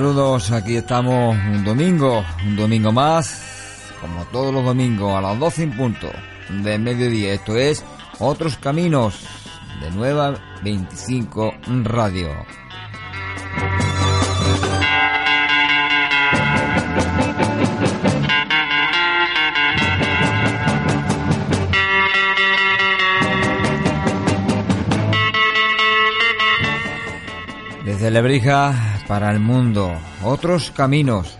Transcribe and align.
saludos, 0.00 0.50
aquí 0.50 0.76
estamos 0.76 1.36
un 1.36 1.62
domingo, 1.62 2.24
un 2.46 2.56
domingo 2.56 2.90
más, 2.90 3.92
como 4.00 4.24
todos 4.32 4.54
los 4.54 4.64
domingos 4.64 5.14
a 5.14 5.20
las 5.20 5.38
12 5.38 5.62
en 5.64 5.76
punto 5.76 6.10
de 6.48 6.78
mediodía. 6.78 7.34
Esto 7.34 7.54
es 7.58 7.84
Otros 8.18 8.56
Caminos 8.56 9.26
de 9.82 9.90
Nueva 9.90 10.40
25 10.62 11.52
Radio. 11.84 12.30
Desde 27.84 28.10
Lebrija 28.10 28.89
para 29.10 29.32
el 29.32 29.40
mundo, 29.40 29.92
otros 30.22 30.70
caminos. 30.70 31.36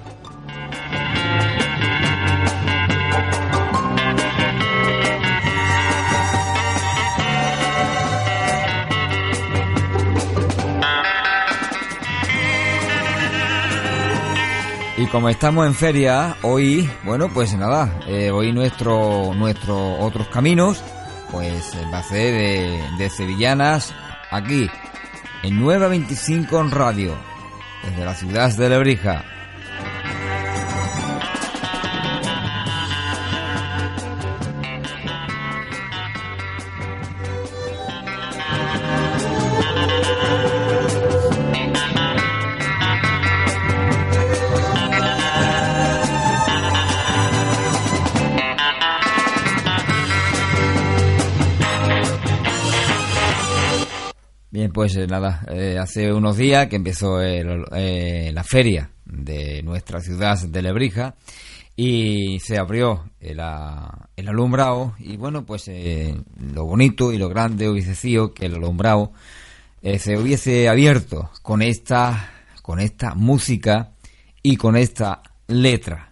Y 14.98 15.06
como 15.06 15.28
estamos 15.28 15.64
en 15.64 15.74
feria, 15.74 16.38
hoy, 16.42 16.90
bueno, 17.04 17.28
pues 17.32 17.54
nada, 17.54 18.00
eh, 18.08 18.32
hoy 18.32 18.50
nuestro, 18.52 19.32
nuestro 19.32 19.96
otros 20.00 20.26
caminos, 20.26 20.82
pues 21.30 21.72
va 21.94 21.98
a 21.98 22.02
ser 22.02 22.34
de, 22.34 22.82
de 22.98 23.10
sevillanas 23.10 23.94
aquí, 24.32 24.68
en 25.44 25.60
Nueva 25.60 25.86
25 25.86 26.60
en 26.60 26.70
Radio, 26.72 27.29
desde 27.82 28.04
la 28.04 28.14
ciudad 28.14 28.56
de 28.56 28.68
Lebrija. 28.68 29.39
Pues 54.72 54.96
eh, 54.96 55.06
nada, 55.06 55.44
eh, 55.50 55.76
hace 55.78 56.12
unos 56.12 56.36
días 56.36 56.68
que 56.68 56.76
empezó 56.76 57.20
eh, 57.22 58.32
la 58.32 58.44
feria 58.44 58.90
de 59.04 59.62
nuestra 59.62 60.00
ciudad 60.00 60.38
de 60.38 60.62
Lebrija 60.62 61.14
y 61.76 62.38
se 62.40 62.58
abrió 62.58 63.10
el, 63.20 63.40
el 64.16 64.28
alumbrado 64.28 64.94
y 64.98 65.16
bueno, 65.16 65.44
pues 65.44 65.68
eh, 65.68 66.14
lo 66.52 66.64
bonito 66.64 67.12
y 67.12 67.18
lo 67.18 67.28
grande 67.28 67.68
hubiese 67.68 67.94
sido 67.94 68.34
que 68.34 68.46
el 68.46 68.54
alumbrado 68.54 69.12
se 69.98 70.18
hubiese 70.18 70.68
abierto 70.68 71.30
con 71.40 71.62
esta, 71.62 72.30
con 72.60 72.80
esta 72.80 73.14
música 73.14 73.92
y 74.42 74.56
con 74.56 74.76
esta 74.76 75.22
letra. 75.46 76.09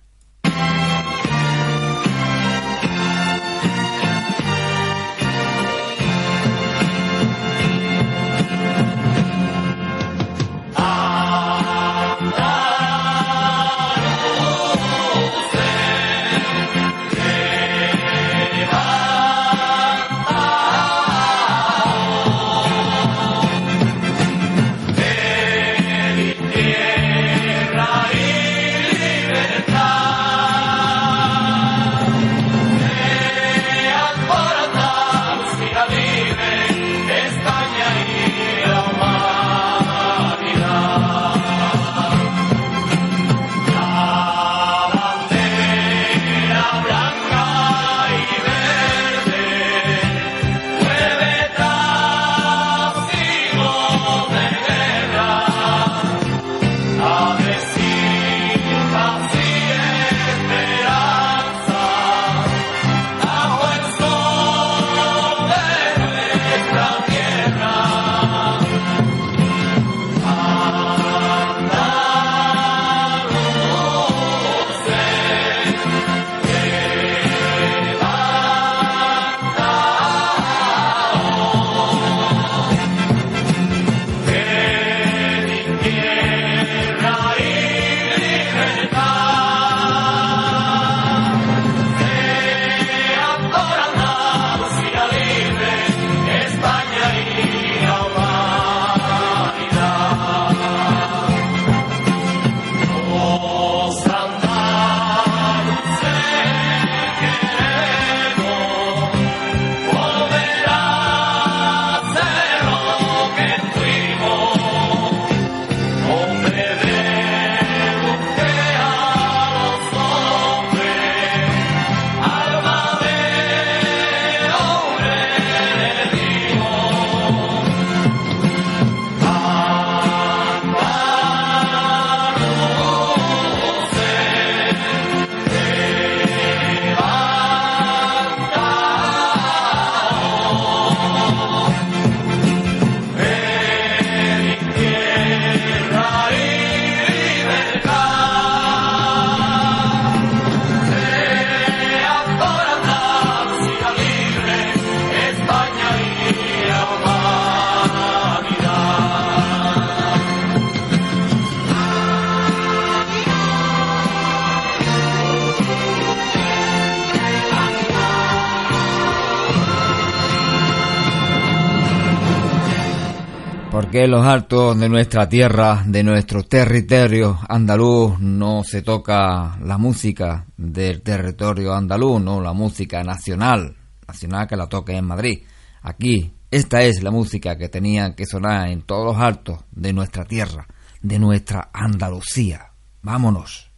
¿Por 173.98 174.02
qué 174.02 174.04
en 174.04 174.10
los 174.12 174.24
altos 174.24 174.78
de 174.78 174.88
nuestra 174.88 175.28
tierra, 175.28 175.82
de 175.84 176.04
nuestro 176.04 176.44
territorio 176.44 177.36
andaluz, 177.48 178.20
no 178.20 178.62
se 178.62 178.82
toca 178.82 179.58
la 179.60 179.76
música 179.76 180.46
del 180.56 181.02
territorio 181.02 181.74
andaluz, 181.74 182.22
no 182.22 182.40
la 182.40 182.52
música 182.52 183.02
nacional, 183.02 183.74
nacional 184.06 184.46
que 184.46 184.54
la 184.54 184.68
toque 184.68 184.92
en 184.92 185.04
Madrid? 185.04 185.42
Aquí, 185.82 186.32
esta 186.48 186.82
es 186.82 187.02
la 187.02 187.10
música 187.10 187.58
que 187.58 187.68
tenía 187.68 188.14
que 188.14 188.24
sonar 188.24 188.68
en 188.68 188.82
todos 188.82 189.04
los 189.04 189.16
altos 189.16 189.64
de 189.72 189.92
nuestra 189.92 190.24
tierra, 190.24 190.68
de 191.02 191.18
nuestra 191.18 191.68
Andalucía. 191.72 192.70
Vámonos. 193.02 193.68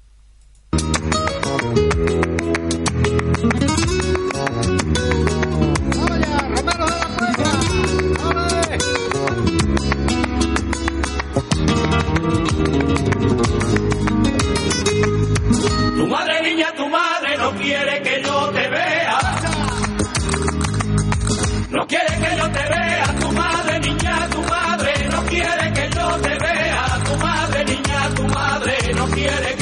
Tu 16.01 16.07
madre 16.07 16.41
niña, 16.41 16.73
tu 16.75 16.89
madre 16.89 17.37
no 17.37 17.51
quiere 17.61 18.03
que 18.03 18.23
yo 18.23 18.51
te 18.57 18.69
vea. 18.69 19.19
No 21.69 21.87
quiere 21.87 22.15
que 22.23 22.37
yo 22.39 22.51
te 22.51 22.65
vea, 22.75 23.07
tu 23.21 23.33
madre 23.33 23.81
niña, 23.81 24.29
tu 24.31 24.43
madre 24.43 24.93
no 25.11 25.23
quiere 25.27 25.73
que 25.75 25.91
yo 25.95 26.07
te 26.25 26.39
vea. 26.39 26.85
Tu 27.05 27.17
madre 27.19 27.65
niña, 27.67 28.01
tu 28.17 28.25
madre 28.29 28.77
no 28.95 29.07
quiere 29.09 29.55
que 29.57 29.60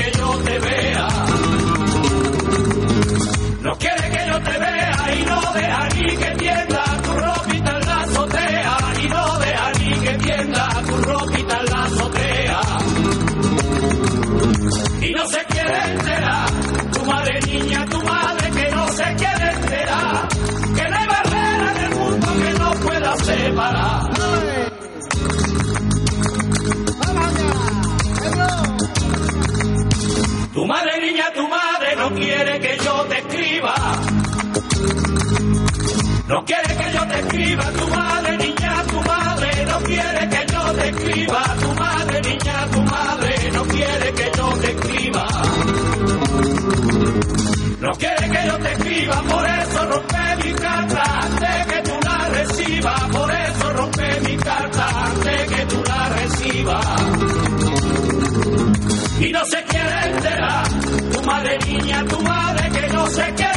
madre 63.19 63.35
que 63.35 63.48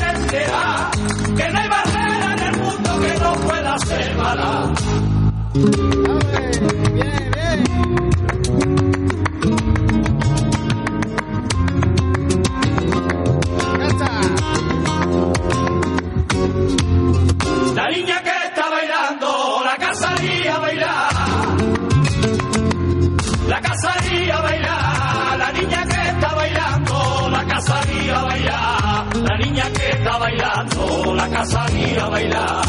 la 31.41 31.47
casaría 31.47 32.05
a 32.05 32.09
bailar. 32.09 32.61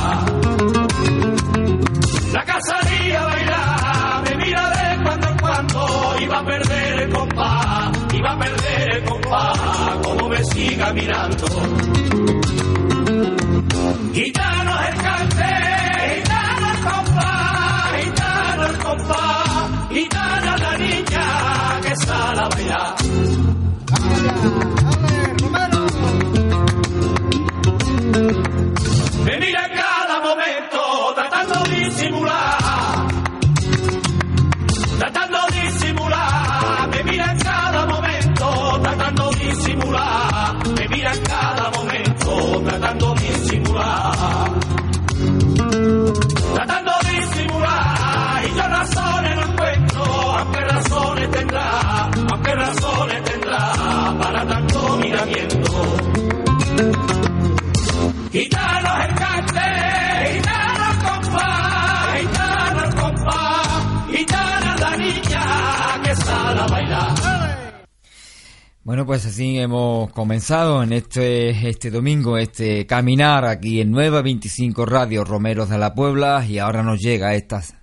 La 2.33 2.45
casaría 2.45 3.21
a 3.21 3.27
bailar, 3.27 4.23
me 4.25 4.45
mira 4.45 4.71
de 4.71 5.03
cuando 5.05 5.29
en 5.29 5.37
cuando 5.37 5.87
va 6.31 6.39
a 6.39 6.45
perder 6.45 7.03
el 7.03 7.11
compás, 7.11 7.93
va 8.25 8.33
a 8.33 8.39
perder 8.39 8.97
el 8.97 9.05
compás, 9.05 9.59
como 10.03 10.29
me 10.31 10.45
siga 10.45 10.93
mirando. 10.95 11.47
Comenzado 70.13 70.83
en 70.83 70.93
este, 70.93 71.69
este 71.69 71.91
domingo, 71.91 72.39
este 72.39 72.87
caminar 72.87 73.45
aquí 73.45 73.81
en 73.81 73.91
Nueva 73.91 74.23
25 74.23 74.87
Radio 74.87 75.25
Romeros 75.25 75.69
de 75.69 75.79
la 75.79 75.95
Puebla 75.95 76.45
y 76.47 76.59
ahora 76.59 76.83
nos 76.83 77.01
llega 77.01 77.35
estas 77.35 77.81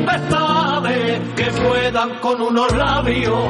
tempestades 0.00 1.34
que 1.34 1.44
puedan 1.62 2.18
con 2.20 2.40
unos 2.40 2.72
labios. 2.76 3.44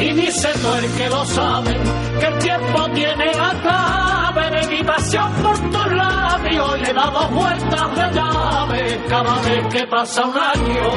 Y 0.00 0.12
dice 0.12 0.48
tú 0.60 0.74
el 0.74 0.92
que 0.96 1.08
lo 1.08 1.24
sabe, 1.24 1.76
que 2.18 2.26
el 2.26 2.38
tiempo 2.38 2.88
tiene 2.92 3.26
la 3.34 3.50
clave 3.62 4.50
de 4.50 4.66
mi 4.68 4.84
pasión 4.84 5.32
por 5.42 5.58
tus 5.58 5.92
labios. 5.92 6.80
Le 6.80 6.90
he 6.90 6.92
dado 6.92 7.28
vueltas 7.28 7.96
de 7.96 8.14
llave 8.14 9.00
cada 9.08 9.34
vez 9.42 9.66
que 9.72 9.86
pasa 9.86 10.22
un 10.24 10.36
año. 10.36 10.90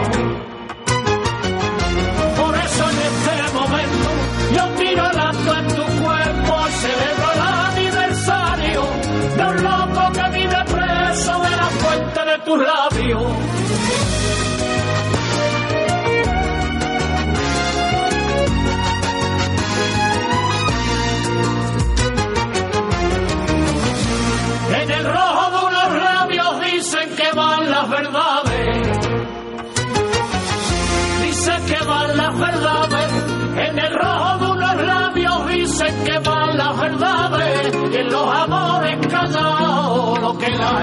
Por 2.38 2.55
eso 2.55 2.89
en 2.89 2.97
este 3.12 3.53
momento 3.53 4.09
yo 4.55 4.67
tiro 4.75 5.03
el 5.12 5.19
en 5.57 5.67
tu 5.67 6.03
cuerpo 6.03 6.67
y 6.67 6.71
celebro 6.71 7.31
el 7.33 7.41
aniversario 7.41 8.81
de 9.38 9.43
un 9.43 9.63
loco 9.63 10.12
que 10.13 10.29
vive 10.39 10.63
preso 10.65 11.39
de 11.41 11.51
la 11.51 11.69
fuente 11.79 12.25
de 12.25 12.38
tus 12.39 12.57
labios. 12.57 12.84
En 13.07 13.54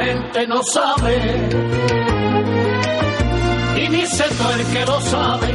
gente 0.04 0.46
no 0.46 0.62
sabe. 0.62 1.16
Y 3.76 3.86
dice 3.88 4.24
todo 4.38 4.52
el 4.52 4.66
que 4.66 4.86
lo 4.86 5.00
sabe, 5.00 5.48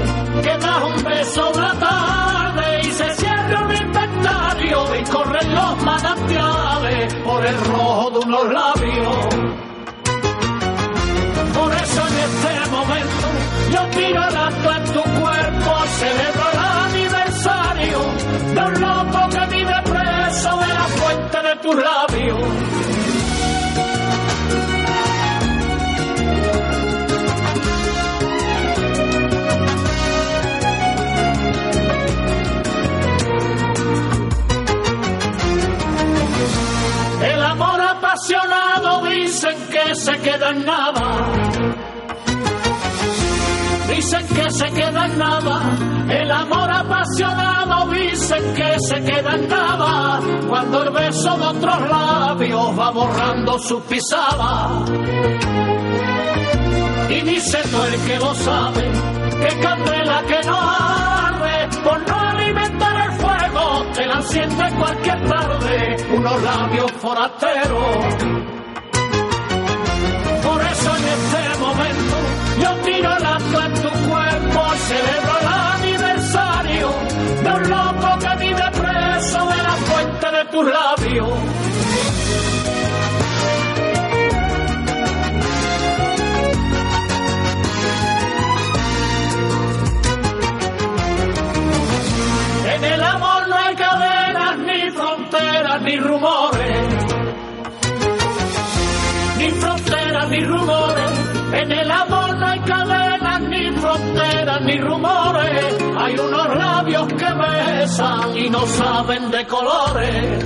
que 0.44 0.58
da 0.58 0.86
un 0.86 1.04
beso 1.04 1.52
la 1.56 1.74
tarde 1.74 2.80
y 2.84 2.92
se 2.92 3.16
cierra 3.16 3.62
un 3.66 3.76
inventario 3.76 4.96
y 4.96 5.04
corren 5.06 5.56
los 5.56 5.84
manantiales 5.84 7.14
por 7.26 7.46
el 7.46 7.58
rojo 7.66 8.12
de 8.12 8.20
unos 8.26 8.46
labios. 8.52 9.18
Por 11.58 11.74
eso 11.74 12.02
en 12.08 12.18
este 12.28 12.70
momento 12.70 13.28
yo 13.74 13.82
tiro 13.98 14.28
el 14.30 14.38
acto 14.38 14.72
en 14.78 14.84
tu 14.94 15.04
cuerpo, 15.22 15.70
celebro 16.00 16.46
el 16.54 16.60
aniversario 16.88 18.00
de 18.56 18.62
un 18.62 18.82
loco 18.82 19.30
que 19.30 19.56
vive 19.56 19.76
preso 19.84 20.58
de 20.58 20.68
la 20.68 20.88
fuente 21.00 21.38
de 21.48 21.56
tus 21.62 21.76
labios. 21.76 22.77
El 37.22 37.44
amor 37.44 37.82
apasionado 37.82 39.06
dicen 39.06 39.58
que 39.72 39.96
se 39.96 40.12
queda 40.20 40.50
en 40.52 40.66
nada. 40.66 41.32
Dicen 43.90 44.28
que 44.28 44.52
se 44.52 44.72
queda 44.72 45.06
en 45.06 45.18
nada. 45.18 45.62
El 46.10 46.32
amor 46.32 46.70
apasionado 46.72 47.90
dicen 47.92 48.54
que 48.54 48.80
se 48.80 49.04
queda 49.04 49.36
en 49.36 49.50
nada. 49.50 50.20
Cuando 50.48 50.84
el 50.84 50.90
beso 50.92 51.38
de 51.38 51.46
otros 51.46 51.90
labios 51.90 52.80
va 52.80 52.92
borrando 52.92 53.60
su 53.60 53.82
pisada. 53.82 54.86
Y 57.10 57.22
dice 57.22 57.58
todo 57.72 57.86
el 57.86 58.00
que 58.06 58.20
lo 58.20 58.36
sabe, 58.36 58.92
que 59.42 59.60
candela 59.60 60.24
que 60.28 60.48
no 60.48 60.60
arde, 60.60 61.70
enciende 64.28 64.70
cualquier 64.78 65.26
tarde, 65.30 65.96
unos 66.14 66.44
labios 66.44 66.92
forasteros. 67.00 68.16
Por 70.44 70.62
eso 70.62 70.96
en 70.98 71.04
este 71.16 71.60
momento 71.60 72.16
yo 72.62 72.76
tiro 72.84 73.18
el 73.18 73.26
acto 73.26 73.62
en 73.62 73.74
tu 73.74 74.10
cuerpo, 74.10 74.60
celebro 74.90 75.40
el 75.40 75.48
aniversario 75.48 76.90
de 77.44 77.50
un 77.52 77.70
loco 77.70 78.20
que 78.20 78.46
vive 78.46 78.72
preso 78.72 79.46
de 79.48 79.64
la 79.64 79.76
fuente 79.88 80.32
de 80.32 80.46
tus 80.52 80.66
labios. 80.66 81.57
Ni 104.62 104.80
rumores. 104.80 105.76
Hay 105.98 106.18
unos 106.18 106.56
labios 106.56 107.08
que 107.08 107.34
besan 107.34 108.38
y 108.38 108.50
no 108.50 108.66
saben 108.66 109.32
de 109.32 109.46
colores. 109.46 110.46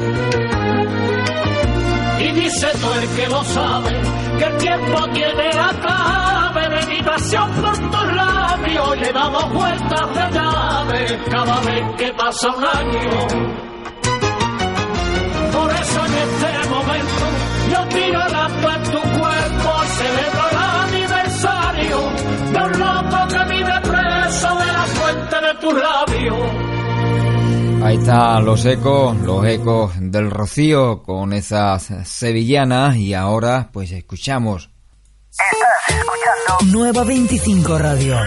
Y 2.19 2.31
dice 2.33 2.67
todo 2.79 2.95
el 2.95 3.09
que 3.15 3.27
lo 3.27 3.43
sabe, 3.43 4.01
que 4.37 4.45
el 4.45 4.57
tiempo 4.57 5.07
tiene 5.13 5.49
la 5.53 5.69
clave 5.81 6.69
de 6.69 6.85
meditación 6.85 7.51
por 7.61 7.77
tus 7.77 8.13
labios. 8.13 8.97
Le 8.99 9.11
damos 9.11 9.53
vueltas 9.53 10.15
de 10.15 10.39
llave 10.39 11.19
cada 11.29 11.59
vez 11.61 11.95
que 11.97 12.13
pasa 12.13 12.49
un 12.49 12.63
año. 12.63 13.27
Por 15.51 15.71
eso 15.71 16.05
en 16.05 16.13
este 16.13 16.69
momento 16.69 17.23
yo 17.71 17.87
tiro 17.87 18.25
el 18.27 18.35
labios. 25.63 26.37
Ahí 27.83 27.97
están 27.97 28.45
los 28.45 28.65
ecos, 28.65 29.17
los 29.21 29.45
ecos 29.45 29.93
del 29.99 30.29
Rocío 30.29 31.01
con 31.01 31.33
esas 31.33 31.91
sevillanas 32.03 32.95
y 32.95 33.13
ahora 33.13 33.69
pues 33.73 33.91
escuchamos 33.91 34.71
Estás 35.31 35.97
escuchando 35.97 36.77
Nueva 36.77 37.03
25 37.05 37.77
Radio. 37.77 38.17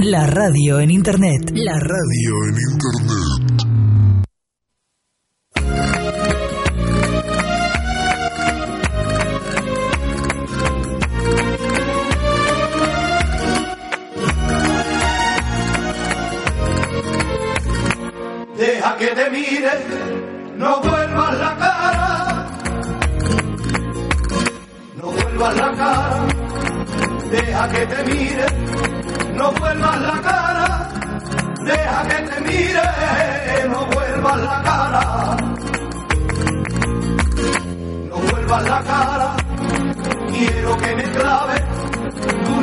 La 0.00 0.26
radio 0.26 0.78
en 0.78 0.90
internet. 0.92 1.50
La 1.52 1.78
radio 1.80 2.44
en 2.48 2.56
internet. 2.70 3.27
Te 19.18 19.30
mire, 19.30 19.72
no 20.58 20.80
vuelvas 20.80 21.38
la 21.38 21.56
cara. 21.56 22.46
No 24.96 25.06
vuelvas 25.10 25.56
la 25.56 25.70
cara. 25.80 26.18
Deja 27.32 27.68
que 27.68 27.86
te 27.86 28.00
mire, 28.10 28.46
no 29.34 29.50
vuelvas 29.52 30.00
la 30.08 30.16
cara. 30.28 30.68
Deja 31.70 32.00
que 32.10 32.18
te 32.28 32.40
mire, 32.48 32.84
no 33.72 33.80
vuelvas 33.86 34.40
la 34.50 34.62
cara. 34.68 35.02
No 38.10 38.16
vuelvas 38.30 38.62
la 38.72 38.80
cara. 38.92 39.36
Quiero 40.32 40.76
que 40.76 40.94
me 40.94 41.06
clave 41.18 41.56
tu 42.46 42.60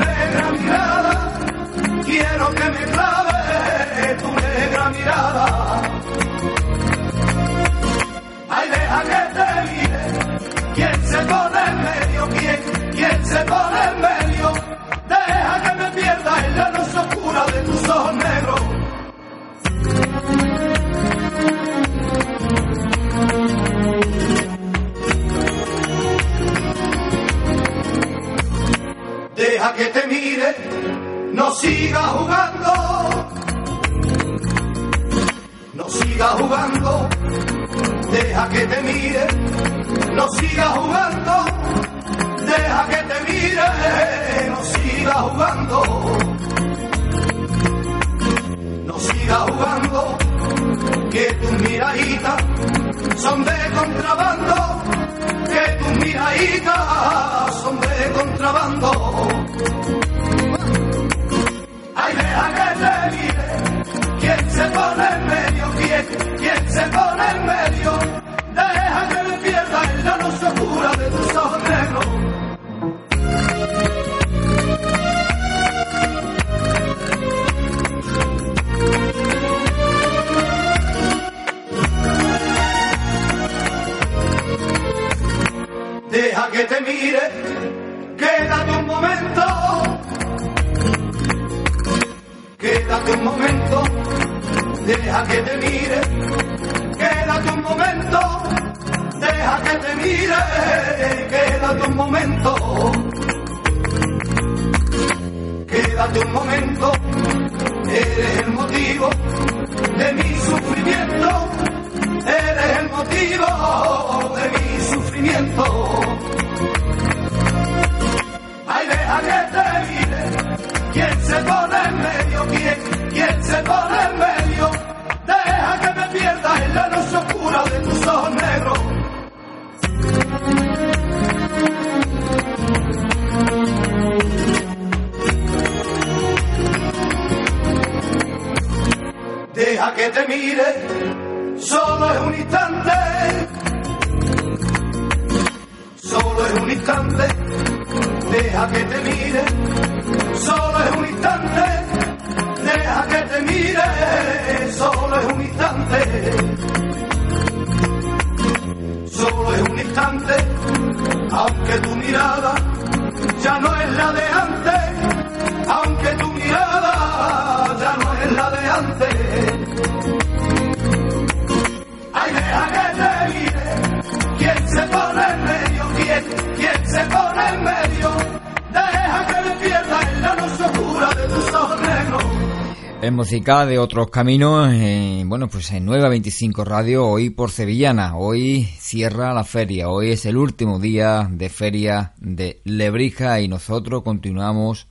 música 183.35 183.65
de 183.65 183.79
otros 183.79 184.09
caminos, 184.11 184.69
eh, 184.71 185.23
bueno, 185.25 185.49
pues 185.49 185.69
en 185.71 185.83
9 185.83 186.05
a 186.05 186.07
25 186.07 186.63
Radio, 186.63 187.05
hoy 187.05 187.31
por 187.31 187.51
Sevillana, 187.51 188.15
hoy 188.15 188.63
cierra 188.79 189.33
la 189.33 189.43
feria, 189.43 189.89
hoy 189.89 190.11
es 190.11 190.25
el 190.25 190.37
último 190.37 190.79
día 190.79 191.27
de 191.29 191.49
feria 191.49 192.13
de 192.15 192.61
Lebrija 192.63 193.41
y 193.41 193.49
nosotros 193.49 194.03
continuamos 194.03 194.87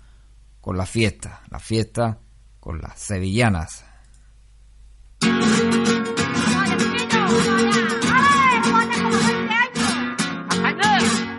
con 0.61 0.77
la 0.77 0.85
fiesta, 0.85 1.41
la 1.49 1.59
fiesta 1.59 2.19
con 2.61 2.83
las 2.83 3.01
sevillanas. 3.01 3.87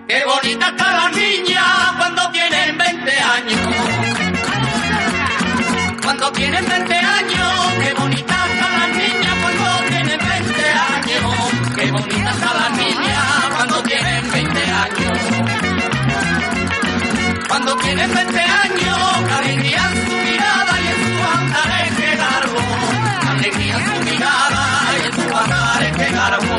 ¡Qué 0.08 0.24
bonita 0.26 0.70
está 0.70 0.91
la 0.91 1.12
niña 1.12 1.63
cuando 2.00 2.32
tienen 2.32 2.76
20 2.80 3.12
años! 3.12 4.06
cuando 6.06 6.32
tienen 6.32 6.63
20 6.70 6.94
recomiendas 11.95 12.41
a 12.41 12.53
las 12.53 12.77
niñas 12.77 13.23
cuando 13.55 13.84
tienen 13.84 14.31
20 14.31 14.60
años? 14.60 15.19
Cuando 17.47 17.75
tienen 17.77 18.13
20 18.13 18.39
años, 18.39 19.21
la 19.29 19.38
alegría 19.38 19.91
en 19.93 20.10
su 20.10 20.15
mirada 20.17 20.81
y 20.81 20.88
en 20.88 20.99
su 21.05 21.23
andar 21.38 21.86
es 21.86 21.95
que 21.95 22.15
garbo. 22.17 22.60
La 23.23 23.31
alegría 23.31 23.77
en 23.77 23.86
su 23.86 24.12
mirada 24.12 24.63
y 24.97 25.05
en 25.05 25.13
su 25.13 25.38
andar 25.38 25.84
es 25.84 25.97
que 25.97 26.12
garbo. 26.12 26.55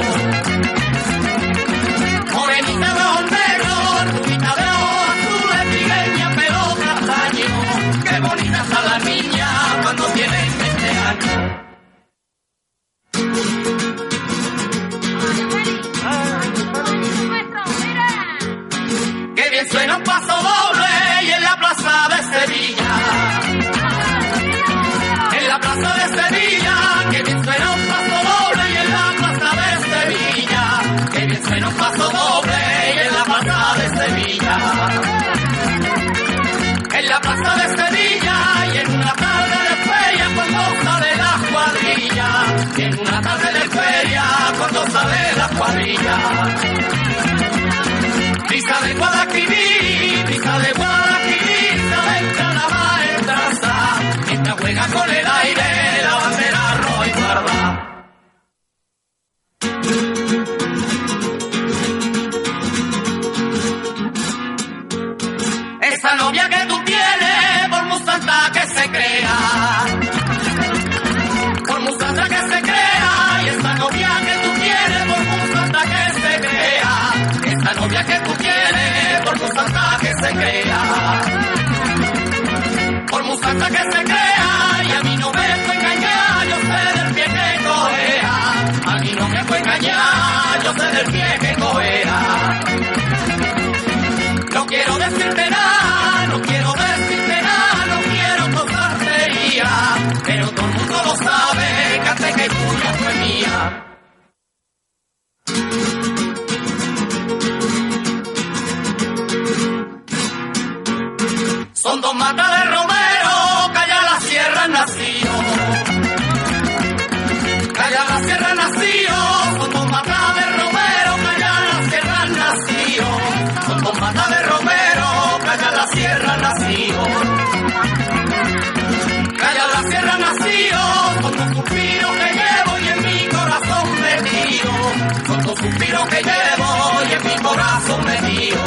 tanto 135.46 135.62
suspiro 135.62 136.04
que 136.06 136.22
llevo 136.22 137.02
y 137.08 137.12
en 137.12 137.24
mi 137.24 137.42
corazón 137.42 138.04
metido. 138.04 138.62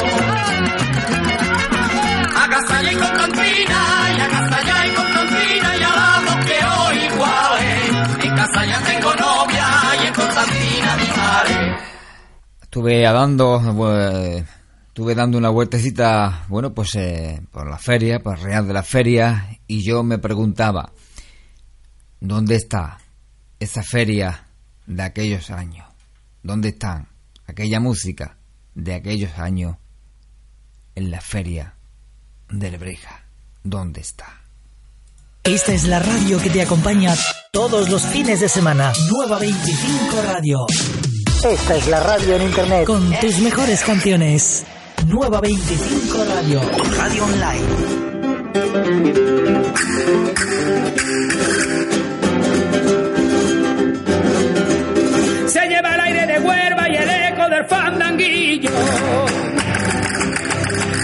A 2.36 2.48
Casalla 2.48 2.92
y 2.92 2.96
Constantina, 2.96 4.16
y 4.16 4.20
a 4.20 4.28
Casalla 4.28 4.86
y 4.86 4.94
Constantina, 4.94 5.76
y 5.76 5.82
a 5.82 5.90
las 5.90 6.24
dos 6.24 6.46
que 6.46 6.58
hoy 6.64 6.98
iguales. 7.12 8.24
En 8.24 8.34
Casalla 8.34 8.80
tengo 8.86 9.14
novia 9.14 9.66
y 10.02 10.06
en 10.06 10.14
Constantina 10.14 10.96
mi 10.96 11.08
madre. 11.16 11.76
Estuve 12.62 13.02
dando, 13.02 13.60
pues, 13.76 14.44
estuve 14.88 15.14
dando 15.14 15.38
una 15.38 15.50
vueltecita, 15.50 16.44
bueno, 16.48 16.72
pues 16.72 16.94
eh, 16.94 17.42
por 17.50 17.68
la 17.68 17.78
feria, 17.78 18.20
por 18.20 18.38
Real 18.38 18.66
de 18.66 18.72
la 18.72 18.82
Feria, 18.82 19.58
y 19.66 19.82
yo 19.82 20.02
me 20.02 20.18
preguntaba, 20.18 20.92
¿dónde 22.20 22.56
está 22.56 22.98
esa 23.58 23.82
feria 23.82 24.46
de 24.86 25.02
aquellos 25.02 25.50
años? 25.50 25.89
¿Dónde 26.42 26.70
están 26.70 27.08
aquella 27.46 27.80
música 27.80 28.38
de 28.74 28.94
aquellos 28.94 29.38
años 29.38 29.76
en 30.94 31.10
la 31.10 31.20
feria 31.20 31.74
de 32.48 32.70
Lebreja? 32.70 33.26
¿Dónde 33.62 34.00
está? 34.00 34.40
Esta 35.44 35.72
es 35.72 35.84
la 35.84 35.98
radio 35.98 36.40
que 36.40 36.48
te 36.50 36.62
acompaña 36.62 37.14
todos 37.52 37.90
los 37.90 38.06
fines 38.06 38.40
de 38.40 38.48
semana. 38.48 38.92
Nueva 39.10 39.38
25 39.38 40.22
Radio. 40.22 40.66
Esta 41.44 41.76
es 41.76 41.86
la 41.88 42.00
radio 42.00 42.36
en 42.36 42.42
internet. 42.42 42.86
Con 42.86 43.10
tus 43.20 43.38
mejores 43.38 43.82
canciones. 43.82 44.64
Nueva 45.06 45.40
25 45.40 46.24
Radio. 46.24 46.60
Radio 46.96 47.24
online. 47.24 48.10
Se 55.50 55.66
lleva 55.66 55.94
el 55.96 56.00
aire 56.00 56.26
de 56.28 56.38
huerva 56.38 56.88
y 56.88 56.96
el 56.96 57.10
eco 57.10 57.48
del 57.48 57.64
fandanguillo. 57.66 58.70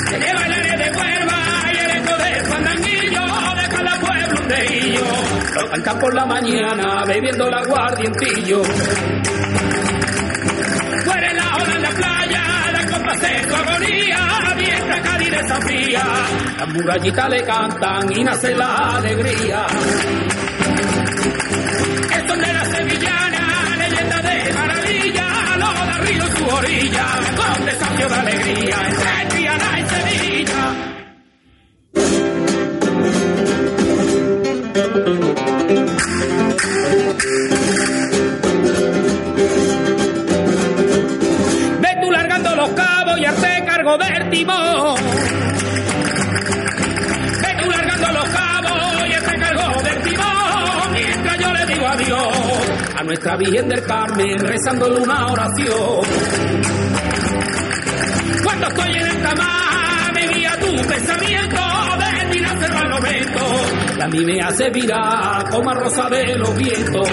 Se 0.09 0.19
lleva 0.21 0.47
el 0.47 0.53
aire 0.53 0.77
de 0.85 0.91
huerva 0.97 1.39
y 1.73 1.77
el 1.77 1.91
eco 1.91 2.17
del 2.17 2.47
fandanguillo 2.47 3.23
de 3.57 3.69
cada 3.75 4.01
pueblo 4.01 4.41
de 4.47 4.79
ellos. 4.79 5.03
Lo 5.53 5.71
cantan 5.71 5.99
por 5.99 6.15
la 6.15 6.27
mañana 6.27 7.05
bebiendo 7.05 7.49
el 7.49 7.55
aguardientillo. 7.55 8.63
Fuera 11.05 11.31
en 11.31 11.37
la 11.37 11.57
ola 11.57 11.75
en 11.75 11.83
la 11.83 11.91
playa, 11.91 12.43
la 12.73 12.87
copa 12.87 13.15
su 13.17 13.55
agonía, 13.55 14.55
vieja 14.57 15.03
Cádiz 15.03 15.31
desafía. 15.33 16.05
Las 16.59 16.69
murallitas 16.69 17.29
le 17.31 17.43
cantan 17.43 18.13
y 18.17 18.23
nace 18.23 18.55
la 18.55 18.97
alegría. 18.97 19.67
Son 22.29 22.41
de 22.41 22.53
la 22.53 22.65
sevillana, 22.65 23.27
leyenda 23.27 23.31
de 23.31 23.36
río 25.99 26.27
su 26.37 26.45
orilla, 26.47 27.07
con 27.37 27.67
desafío 27.67 28.09
de 28.09 28.15
alegría, 28.15 28.77
entre 28.89 29.27
Triana 29.31 29.81
y 29.81 29.85
Sevilla. 29.89 30.97
Ve 41.81 41.99
tú 42.03 42.11
largando 42.11 42.57
los 42.57 42.71
cabos 42.71 43.19
y 43.19 43.25
hazte 43.25 43.65
cargo 43.67 43.99
del 43.99 44.31
timón. 44.31 45.06
A 52.97 53.03
nuestra 53.03 53.37
Virgen 53.37 53.69
del 53.69 53.83
Carmen 53.83 54.39
rezándole 54.39 55.01
una 55.01 55.27
oración. 55.27 56.01
Cuando 58.43 58.67
estoy 58.69 58.91
en 58.95 59.07
el 59.07 59.23
tamar 59.23 60.15
me 60.15 60.29
guía 60.29 60.53
tu 60.59 60.89
pensamiento 60.89 61.61
de 61.99 62.33
ti 62.33 62.41
nace 62.41 62.67
el 62.67 62.91
momento. 62.91 63.41
Y 63.99 64.03
a 64.03 64.09
mí 64.09 64.25
me 64.25 64.41
hace 64.41 64.71
virar 64.71 65.49
como 65.51 65.71
a 65.71 65.75
rosa 65.75 66.09
de 66.09 66.39
los 66.39 66.57
vientos. 66.57 67.09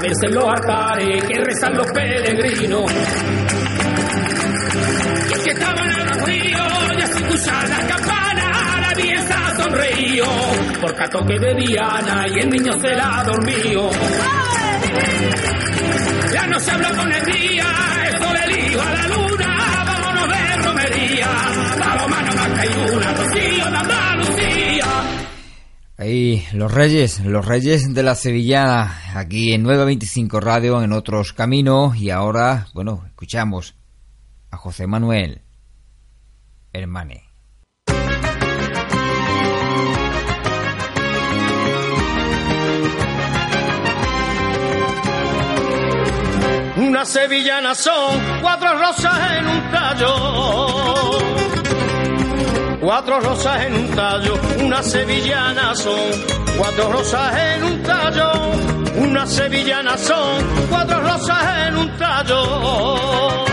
Verse 0.00 0.26
en 0.26 0.34
los 0.34 0.44
altares 0.44 1.24
que 1.24 1.40
rezan 1.40 1.76
los 1.76 1.86
peregrinos. 1.92 2.90
Y 5.28 5.32
el 5.34 5.42
que 5.42 5.50
estaba 5.50 5.80
en 5.82 5.90
el 5.90 6.26
río, 6.26 6.58
ya 6.98 7.06
se 7.06 7.18
escuchan 7.18 7.70
las 7.70 7.84
campanas, 7.84 8.80
la 8.80 8.92
vieja 9.02 9.56
sonreíó, 9.56 10.24
porque 10.80 11.02
a 11.02 11.08
toque 11.08 11.38
de 11.38 11.54
Diana 11.54 12.26
y 12.28 12.40
el 12.40 12.50
niño 12.50 12.72
se 12.80 12.96
la 12.96 13.24
dormió. 13.26 13.90
Ya 16.32 16.46
no 16.46 16.58
se 16.58 16.70
habla 16.70 16.90
con 16.90 17.12
el 17.12 17.24
día, 17.24 17.66
esto 18.12 18.32
le 18.32 18.54
dijo 18.54 18.80
a 18.80 18.90
la 18.92 19.08
luna, 19.08 19.84
vámonos 19.86 20.28
de 20.28 20.62
romería, 20.62 21.28
paloma 21.78 22.22
no 22.22 22.34
más 22.34 22.48
que 22.48 22.60
hay 22.60 22.94
una, 22.94 23.14
Rocío 23.14 23.70
de 23.70 23.76
Andalucía. 23.76 25.19
Ahí 26.00 26.46
los 26.54 26.72
reyes, 26.72 27.20
los 27.20 27.44
reyes 27.44 27.92
de 27.92 28.02
la 28.02 28.14
Sevillana, 28.14 29.02
aquí 29.14 29.52
en 29.52 29.62
925 29.64 30.40
Radio, 30.40 30.82
en 30.82 30.94
otros 30.94 31.34
caminos, 31.34 31.94
y 31.98 32.08
ahora, 32.08 32.68
bueno, 32.72 33.04
escuchamos 33.06 33.74
a 34.50 34.56
José 34.56 34.86
Manuel 34.86 35.42
Hermane. 36.72 37.24
Una 46.78 47.04
sevillana 47.04 47.74
son 47.74 48.40
cuatro 48.40 48.72
rosas 48.78 49.38
en 49.38 49.46
un 49.46 49.70
tallo. 49.70 51.39
Cuatro 52.80 53.20
rosas 53.20 53.66
en 53.66 53.74
un 53.74 53.88
tallo, 53.94 54.40
una 54.64 54.82
sevillana 54.82 55.74
son 55.74 56.00
cuatro 56.56 56.90
rosas 56.90 57.36
en 57.36 57.64
un 57.64 57.82
tallo. 57.82 58.32
Una 58.96 59.26
sevillana 59.26 59.98
son 59.98 60.66
cuatro 60.70 60.98
rosas 61.00 61.66
en 61.66 61.76
un 61.76 61.96
tallo. 61.98 63.44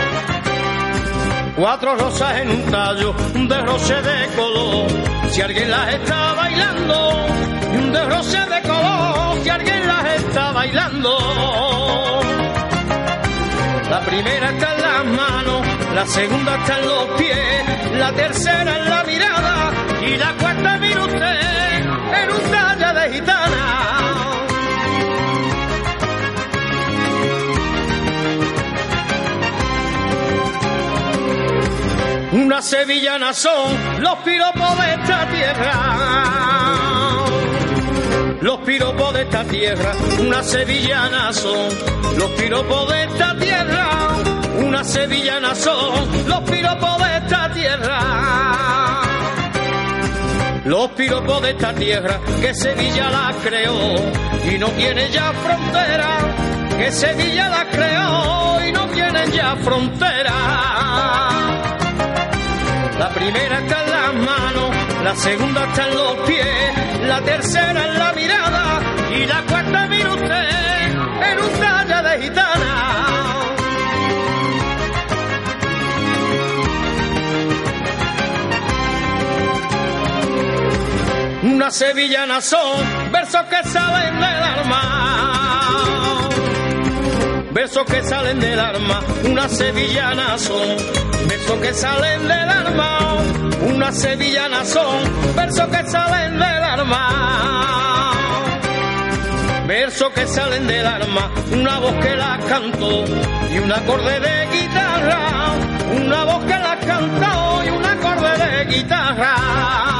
Cuatro 1.56 1.96
rosas 1.96 2.38
en 2.38 2.50
un 2.50 2.62
tallo, 2.70 3.14
un 3.34 3.48
derroche 3.48 4.00
de 4.00 4.26
color, 4.34 4.86
si 5.30 5.42
alguien 5.42 5.70
las 5.70 5.92
está 5.92 6.32
bailando. 6.32 7.26
Y 7.74 7.76
un 7.76 7.92
derroche 7.92 8.38
de 8.38 8.62
color, 8.62 9.42
si 9.42 9.48
alguien 9.50 9.86
las 9.86 10.04
está 10.22 10.52
bailando. 10.52 11.18
La 13.90 14.00
primera 14.00 14.50
está 14.50 14.74
en 14.74 14.80
las 14.80 15.04
manos, 15.04 15.66
la 15.98 16.06
segunda 16.06 16.54
está 16.54 16.78
en 16.78 16.86
los 16.86 17.06
pies, 17.18 17.92
la 17.98 18.12
tercera 18.12 18.76
en 18.78 18.88
la 18.88 19.02
mirada 19.02 19.72
y 20.00 20.16
la 20.16 20.32
cuarta 20.34 20.78
mire 20.78 21.00
usted 21.00 21.80
en 22.20 22.30
un 22.36 22.50
talla 22.52 22.92
de 22.92 23.14
gitana. 23.14 23.64
Una 32.44 32.62
sevillana 32.62 33.32
son 33.32 33.76
los 34.00 34.16
piropos 34.18 34.78
de 34.78 34.94
esta 34.94 35.28
tierra. 35.34 35.74
Los 38.40 38.58
piropos 38.60 39.14
de 39.14 39.22
esta 39.22 39.44
tierra, 39.44 39.92
una 40.20 40.44
sevillana 40.44 41.32
son. 41.32 41.70
Los 42.16 42.30
piropos 42.32 42.88
de 42.88 43.04
esta 43.04 43.36
tierra, 43.36 44.07
una 44.88 45.00
sevillana 45.00 45.54
son. 45.54 46.28
Los 46.28 46.40
piropos 46.50 46.98
de 46.98 47.16
esta 47.18 47.52
tierra. 47.52 48.00
Los 50.64 50.88
piropos 50.90 51.42
de 51.42 51.50
esta 51.50 51.74
tierra 51.74 52.20
que 52.40 52.54
Sevilla 52.54 53.10
la 53.10 53.34
creó 53.42 53.94
y 54.50 54.58
no 54.58 54.68
tiene 54.68 55.10
ya 55.10 55.32
frontera. 55.32 56.08
Que 56.78 56.92
Sevilla 56.92 57.48
la 57.48 57.64
creó 57.66 58.66
y 58.66 58.72
no 58.72 58.86
tiene 58.88 59.30
ya 59.30 59.56
frontera. 59.56 60.34
La 62.98 63.08
primera 63.10 63.58
está 63.60 63.84
en 63.84 63.90
las 63.90 64.14
manos, 64.14 64.70
la 65.04 65.14
segunda 65.14 65.64
está 65.66 65.86
en 65.86 65.94
los 65.94 66.16
pies, 66.26 67.06
la 67.06 67.20
tercera 67.22 67.84
en 67.84 67.98
la 67.98 68.12
mirada 68.12 68.80
y 69.14 69.26
la 69.26 69.42
cuarta 69.42 69.86
mire 69.86 70.08
usted 70.08 70.47
Una 81.58 81.72
sevillana 81.72 82.40
son 82.40 83.10
versos 83.10 83.42
que 83.50 83.68
salen 83.68 84.14
del 84.14 84.24
alma. 84.24 86.28
Versos 87.50 87.84
que 87.84 88.00
salen 88.04 88.38
del 88.38 88.60
alma, 88.60 89.02
una 89.24 89.48
sevillana 89.48 90.38
son. 90.38 90.76
Versos 91.26 91.60
que 91.60 91.74
salen 91.74 92.28
del 92.28 92.48
alma, 92.48 93.18
una 93.66 93.90
sevillana 93.90 94.64
son. 94.64 95.02
Versos 95.34 95.66
que 95.66 95.84
salen 95.88 96.38
del 96.38 96.62
alma. 96.62 98.12
Versos 99.66 100.12
que 100.12 100.28
salen 100.28 100.64
del 100.64 100.86
alma, 100.86 101.28
una 101.50 101.80
voz 101.80 101.94
que 101.94 102.14
la 102.14 102.38
cantó 102.48 103.04
y 103.52 103.58
un 103.58 103.72
acorde 103.72 104.20
de 104.20 104.46
guitarra, 104.52 105.56
una 105.90 106.22
voz 106.22 106.44
que 106.44 106.56
la 106.56 106.78
cantó 106.78 107.64
y 107.64 107.70
un 107.70 107.84
acorde 107.84 108.46
de 108.46 108.64
guitarra. 108.76 109.97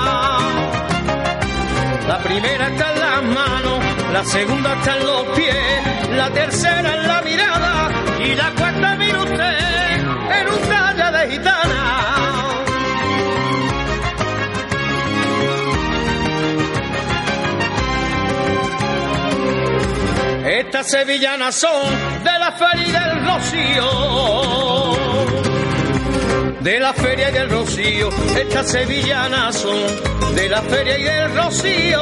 Primera 2.28 2.68
está 2.68 2.92
en 2.92 3.00
las 3.00 3.22
manos, 3.22 3.84
la 4.12 4.22
segunda 4.22 4.74
está 4.74 4.96
en 4.98 5.06
los 5.06 5.22
pies, 5.34 6.10
la 6.10 6.30
tercera 6.30 6.94
en 6.94 7.08
la 7.08 7.22
mirada 7.22 7.90
y 8.22 8.34
la 8.34 8.50
cuarta 8.50 8.96
mira 8.96 9.18
usted 9.18 9.98
en 10.38 10.48
un 10.48 10.68
talla 10.68 11.10
de 11.10 11.30
gitana. 11.30 11.98
Estas 20.44 20.90
sevillanas 20.90 21.54
son 21.54 21.94
de 22.24 22.38
la 22.38 22.52
feria 22.52 23.00
del 23.06 23.26
rocío. 23.26 24.37
De 26.60 26.80
la 26.80 26.92
feria 26.92 27.30
y 27.30 27.32
del 27.32 27.50
rocío, 27.50 28.10
estas 28.36 28.70
sevillanas 28.70 29.56
son 29.56 30.34
de 30.34 30.48
la 30.48 30.60
feria 30.62 30.98
y 30.98 31.02
del 31.04 31.34
rocío. 31.34 32.00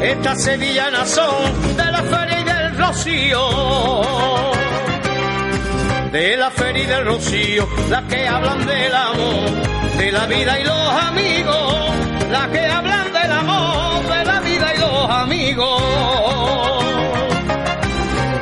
Estas 0.00 0.44
sevillanas 0.44 1.10
son 1.10 1.76
de 1.76 1.84
la 1.84 2.02
feria 2.02 2.40
y 2.40 2.44
del 2.44 2.78
rocío. 2.78 3.40
De 6.12 6.36
la 6.36 6.50
feria 6.50 6.82
y 6.84 6.86
del 6.86 7.04
rocío, 7.04 7.68
las 7.88 8.02
que 8.04 8.28
hablan 8.28 8.66
del 8.66 8.94
amor, 8.94 9.50
de 9.98 10.12
la 10.12 10.26
vida 10.26 10.60
y 10.60 10.64
los 10.64 10.92
amigos, 11.02 11.90
las 12.30 12.48
que 12.48 12.66
hablan 12.66 13.12
del 13.12 13.32
amor, 13.32 14.02
de 14.06 14.24
la 14.24 14.40
vida 14.40 14.74
y 14.74 14.78
los 14.78 15.10
amigos. 15.10 15.82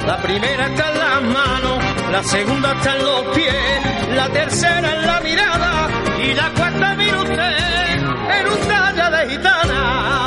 La 0.06 0.16
primera 0.18 0.66
está 0.66 0.90
en 0.92 0.98
las 0.98 1.22
manos, 1.22 1.77
la 2.10 2.22
segunda 2.22 2.72
está 2.74 2.96
en 2.96 3.04
los 3.04 3.36
pies, 3.36 4.14
la 4.14 4.28
tercera 4.30 4.94
en 5.00 5.06
la 5.06 5.20
mirada 5.20 5.88
y 6.22 6.34
la 6.34 6.52
cuarta 6.54 6.94
mira 6.94 7.20
usted 7.20 7.56
en 7.96 8.46
un 8.46 8.58
talla 8.68 9.10
de 9.10 9.30
gitana. 9.30 10.18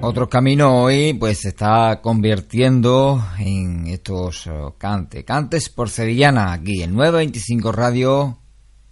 Otro 0.00 0.28
camino 0.28 0.82
hoy 0.82 1.14
pues 1.14 1.40
se 1.40 1.48
está 1.48 2.00
convirtiendo 2.00 3.22
en 3.38 3.86
estos 3.86 4.46
uh, 4.46 4.74
cantes, 4.78 5.24
cantes 5.24 5.68
por 5.68 5.90
sevillana, 5.90 6.52
aquí 6.52 6.82
en 6.82 6.94
925 6.94 7.72
Radio, 7.72 8.38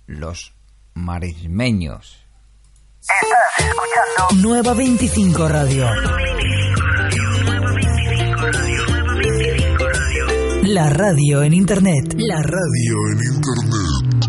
los 0.07 0.53
marismeños. 0.95 2.19
Estás 3.01 3.69
escuchando 3.69 4.49
Nueva 4.49 4.75
25 4.75 5.49
Radio. 5.49 5.87
La 10.69 10.91
radio 10.91 11.45
en 11.45 11.55
internet. 11.55 12.17
La 12.19 12.43
radio 12.43 12.97
en 13.13 13.19
internet. 13.37 14.27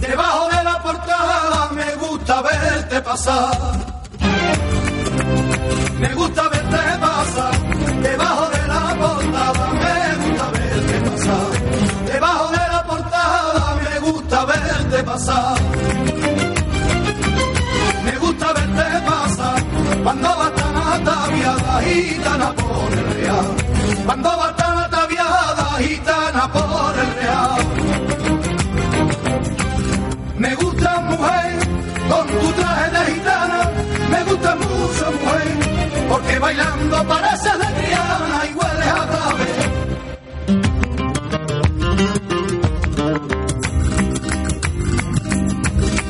Debajo 0.00 0.48
de 0.50 0.62
la 0.62 0.82
portada 0.84 1.70
me 1.72 1.96
gusta 1.96 2.42
verte 2.42 3.00
pasar. 3.00 3.96
Me 5.98 6.14
gusta 6.14 6.48
verte 6.48 6.98
pasar. 7.00 7.54
Debajo 8.02 8.50
de 8.50 8.68
la 8.68 8.96
portada 9.00 9.72
me 9.72 10.14
gusta 10.28 10.50
verte 10.52 11.10
pasar. 11.10 11.50
Debajo 12.06 12.50
de 12.52 12.56
la 12.56 12.84
portada 12.86 13.74
me 13.82 13.98
gusta 13.98 14.44
verte 14.44 15.02
pasar. 15.02 15.61
Cuando 20.02 20.28
va 20.28 20.50
tan 20.54 20.76
ataviada, 20.76 21.80
gitana 21.82 22.52
por 22.54 22.92
el 22.92 23.06
real. 23.14 23.56
Cuando 24.04 24.28
va 24.36 24.56
tan 24.56 24.78
ataviada, 24.78 25.64
gitana 25.78 26.52
por 26.52 26.98
el 26.98 27.14
real. 27.14 27.62
Me 30.38 30.54
gusta 30.56 31.00
mujer 31.00 31.58
con 32.10 32.26
tu 32.26 32.52
traje 32.52 32.90
de 32.90 33.12
gitana, 33.12 33.70
me 34.10 34.24
gusta 34.24 34.56
mucho 34.56 35.12
mujer, 35.20 36.08
porque 36.08 36.38
bailando 36.40 37.04
pareces 37.06 37.58
de 37.58 37.66
Triana 37.80 38.40
y 38.50 38.54
hueles 38.54 38.88
a 38.88 39.06
clave. 39.12 39.46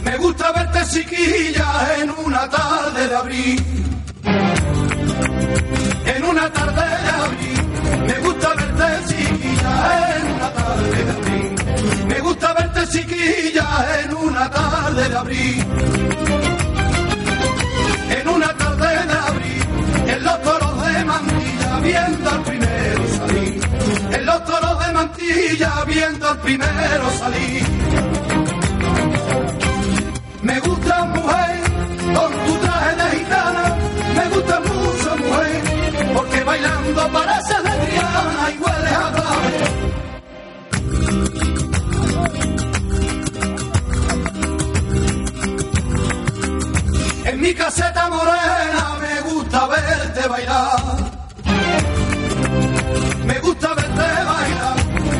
Me 0.03 0.17
gusta 0.17 0.53
verte 0.53 0.81
chiquilla 0.93 1.71
en 2.01 2.11
una 2.25 2.49
tarde 2.49 3.09
de 3.09 3.17
abril. 3.17 3.82
Chiquilla 12.93 13.67
en 14.05 14.15
una 14.15 14.51
tarde 14.51 15.09
de 15.09 15.17
abril. 15.17 15.65
En 18.17 18.29
una 18.29 18.51
tarde 18.55 18.89
de 19.11 19.19
abril, 19.31 19.63
en 20.09 20.25
los 20.25 20.43
toros 20.43 20.87
de 20.87 21.05
mantilla 21.05 21.81
viendo 21.81 22.31
al 22.31 22.43
primero 22.43 23.03
salir. 23.19 23.61
En 24.17 24.27
los 24.27 24.45
toros 24.45 24.87
de 24.87 24.93
mantilla 24.93 25.85
viendo 25.87 26.29
al 26.29 26.39
primero 26.39 27.11
salir. 27.19 27.65
Me 30.43 30.61
gusta 30.61 31.05
mujer 31.17 31.61
con 32.17 32.31
tu 32.45 32.55
traje 32.59 32.93
de 32.97 33.17
gitana, 33.17 33.77
me 34.17 34.29
gusta 34.35 34.61
mucho 34.61 35.17
mujer, 35.17 35.63
porque 36.15 36.45
bailando 36.45 37.09
parece 37.13 37.55
de 37.67 37.87
Triana 37.87 38.52
mi 47.53 47.59
caseta 47.59 48.09
morena 48.09 48.85
me 49.03 49.21
gusta 49.31 49.67
verte 49.67 50.27
bailar. 50.27 50.81
Me 53.27 53.39
gusta 53.41 53.75
verte 53.75 54.09
bailar. 54.31 54.77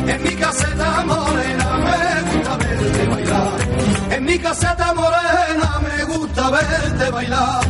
En 0.07 0.23
mi 0.23 0.35
caseta 0.35 1.03
morena 1.05 1.69
me 1.85 2.21
gusta 2.31 2.57
verte 2.57 3.07
bailar. 3.13 3.51
En 4.09 4.25
mi 4.25 4.39
caseta 4.39 4.93
morena 4.95 5.69
me 5.85 6.03
gusta 6.05 6.49
verte 6.49 7.11
bailar. 7.11 7.65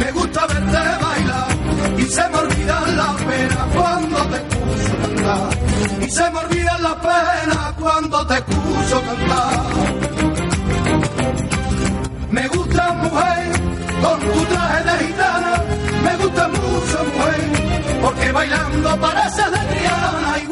Me 0.00 0.12
gusta 0.12 0.46
verte 0.46 0.82
bailar. 1.04 1.48
Y 1.96 2.04
se 2.04 2.28
me 2.28 2.36
olvidan 2.36 2.96
las 2.98 3.16
penas 3.28 3.66
cuando 3.74 4.18
te 4.30 4.36
escucho 4.42 4.94
cantar. 5.02 5.50
Y 6.02 6.10
se 6.10 6.30
me 6.30 6.38
olvidan 6.38 6.82
las 6.82 6.96
penas 6.96 7.72
cuando 7.78 8.26
te 8.26 8.34
escucho 8.34 9.02
cantar. 9.06 10.09
Bailando 18.40 18.98
parece 18.98 19.42
de 19.50 19.58
Triana 19.70 20.49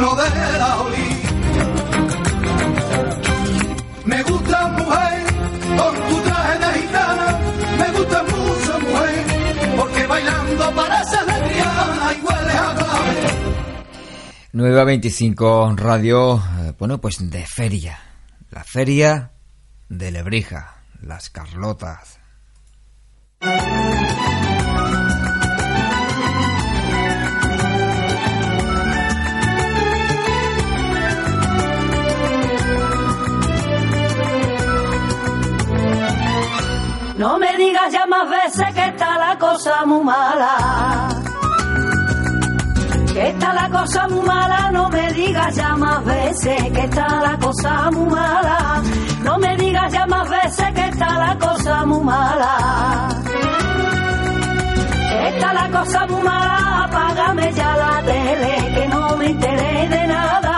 camino 0.00 0.16
de 0.16 0.58
la 0.58 0.80
Olí. 0.80 1.22
Me 4.04 4.22
gusta 4.22 4.68
mujer 4.68 5.26
con 5.76 6.08
tu 6.08 6.20
traje 6.22 6.58
de 6.58 6.80
gitana, 6.80 7.38
me 7.78 7.98
gusta 7.98 8.22
mucho 8.22 8.80
mujer, 8.80 9.76
porque 9.76 10.06
bailando 10.06 10.74
parece 10.74 11.16
de 11.16 11.48
Triana 11.48 12.12
y 12.12 12.20
huele 12.24 12.52
a 12.52 12.74
clave. 12.74 13.16
9 14.52 14.80
a 14.80 14.84
25 14.84 15.74
Radio, 15.76 16.36
eh, 16.36 16.72
bueno, 16.78 17.00
pues 17.00 17.30
de 17.30 17.46
feria. 17.46 17.98
La 18.50 18.64
feria 18.64 19.30
de 19.88 20.10
Lebrija, 20.10 20.82
las 21.02 21.30
Carlotas. 21.30 22.18
Cosa 39.40 39.84
muy 39.84 40.04
mala. 40.04 41.08
Que 43.12 43.28
está 43.28 43.52
la 43.52 43.68
cosa 43.68 44.08
muy 44.08 44.22
mala, 44.26 44.70
no 44.70 44.88
me 44.88 45.12
digas 45.12 45.54
ya 45.56 45.76
más 45.76 46.04
veces 46.04 46.62
que 46.72 46.80
está 46.84 47.06
la 47.20 47.36
cosa 47.38 47.90
muy 47.90 48.08
mala. 48.10 48.82
No 49.24 49.38
me 49.38 49.56
digas 49.56 49.92
ya 49.92 50.06
más 50.06 50.28
veces 50.28 50.72
que 50.74 50.86
está 50.88 51.18
la 51.26 51.36
cosa 51.38 51.84
muy 51.86 52.04
mala. 52.04 53.08
Está 55.28 55.52
la 55.52 55.68
cosa 55.78 56.06
muy 56.06 56.22
mala, 56.22 56.84
apágame 56.84 57.52
ya 57.52 57.76
la 57.76 58.02
tele, 58.02 58.54
que 58.74 58.88
no 58.88 59.16
me 59.16 59.26
enteré 59.26 59.88
de 59.88 60.06
nada. 60.06 60.56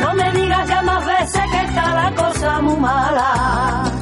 No 0.00 0.14
me 0.14 0.32
digas 0.32 0.68
ya 0.68 0.82
más 0.82 1.06
veces 1.06 1.44
que 1.52 1.60
está 1.68 1.94
la 2.02 2.10
cosa 2.14 2.60
muy 2.60 2.76
mala. 2.76 3.95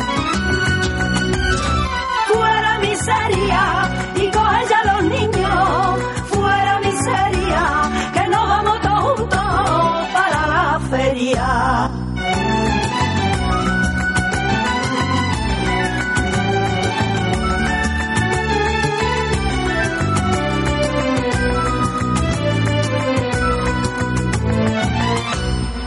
Miseria 3.05 3.91
y 4.17 4.31
coge 4.31 4.65
ya 4.71 4.93
los 4.93 5.03
niños. 5.03 6.01
Fuera 6.31 6.81
miseria, 6.81 7.91
que 8.15 8.29
nos 8.29 8.49
vamos 8.49 8.81
todos 8.81 9.19
juntos 9.19 10.09
para 10.15 10.47
la 10.47 10.81
feria. 10.89 11.91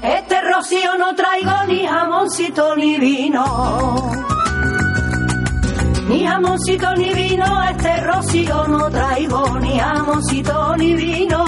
Este 0.03 0.41
rocío 0.41 0.97
no 0.99 1.15
traigo 1.15 1.63
ni 1.67 1.83
jamoncito 1.87 2.75
ni 2.75 2.99
vino. 2.99 4.36
Ni 6.07 6.25
jamoncito 6.25 6.93
ni 6.95 7.13
vino, 7.13 7.63
este 7.69 8.01
rocío 8.01 8.67
no 8.67 8.89
traigo, 8.89 9.59
ni 9.59 9.77
jamoncito 9.77 10.75
ni 10.77 10.93
vino. 10.93 11.43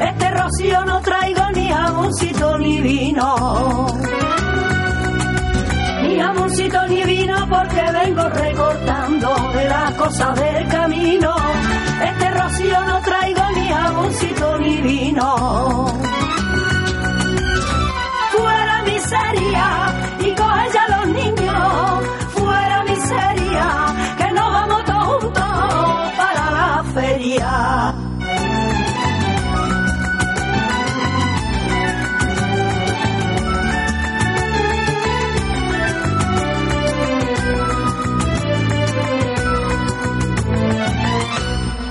Este 0.00 0.30
rocío 0.30 0.84
no 0.84 1.00
traigo, 1.00 1.42
ni 1.54 1.68
jamoncito 1.68 2.58
ni 2.58 2.80
vino. 2.80 3.86
Ni 6.02 6.16
jamoncito 6.16 6.86
ni 6.88 7.02
vino 7.02 7.36
porque 7.48 7.82
vengo 7.92 8.28
recortando 8.28 9.28
de 9.54 9.68
las 9.68 9.94
cosas 9.94 10.34
del 10.40 10.68
camino. 10.68 11.34
Este 12.10 12.30
rocío 12.30 12.84
no 12.84 13.00
traigo, 13.00 13.42
ni 13.56 13.68
jamoncito 13.68 14.58
ni 14.58 14.76
vino 14.80 15.98
fuera 18.38 18.82
miseria 18.82 19.66
y 20.20 20.34
coge 20.34 20.66
ya 20.74 20.87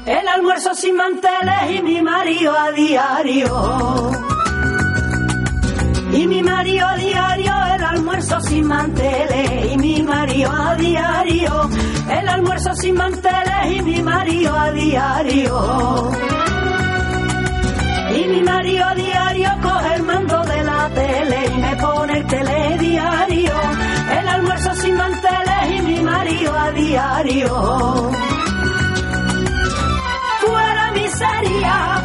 El 0.05 0.27
almuerzo 0.29 0.73
sin 0.73 0.95
manteles 0.95 1.71
y 1.71 1.81
mi 1.81 2.01
marido 2.01 2.57
a 2.57 2.71
diario. 2.71 4.11
Y 6.13 6.25
mi 6.27 6.41
marido 6.41 6.87
a 6.87 6.95
diario, 6.95 7.53
el 7.75 7.83
almuerzo 7.83 8.39
sin 8.39 8.65
manteles. 8.65 9.73
Y 9.73 9.77
mi 9.77 10.01
marido 10.03 10.51
a 10.51 10.75
diario, 10.75 11.69
el 12.09 12.29
almuerzo 12.29 12.73
sin 12.75 12.95
manteles. 12.95 13.71
Y 13.71 13.81
mi 13.81 14.01
marido 14.01 14.55
a 14.55 14.71
diario. 14.71 16.11
Y 18.15 18.27
mi 18.27 18.41
marido 18.41 18.85
a 18.85 18.95
diario 18.95 19.49
coge 19.61 19.95
el 19.95 20.03
mando 20.03 20.43
de 20.43 20.63
la 20.63 20.89
tele 20.89 21.45
y 21.53 21.57
me 21.59 21.75
pone 21.75 22.17
el 22.17 22.27
telediario. 22.27 23.53
El 24.19 24.27
almuerzo 24.27 24.73
sin 24.75 24.95
manteles 24.95 25.71
y 25.71 25.81
mi 25.81 25.99
marido 26.01 26.57
a 26.57 26.71
diario. 26.71 28.11
Fuera 30.41 30.91
miseria 30.93 31.96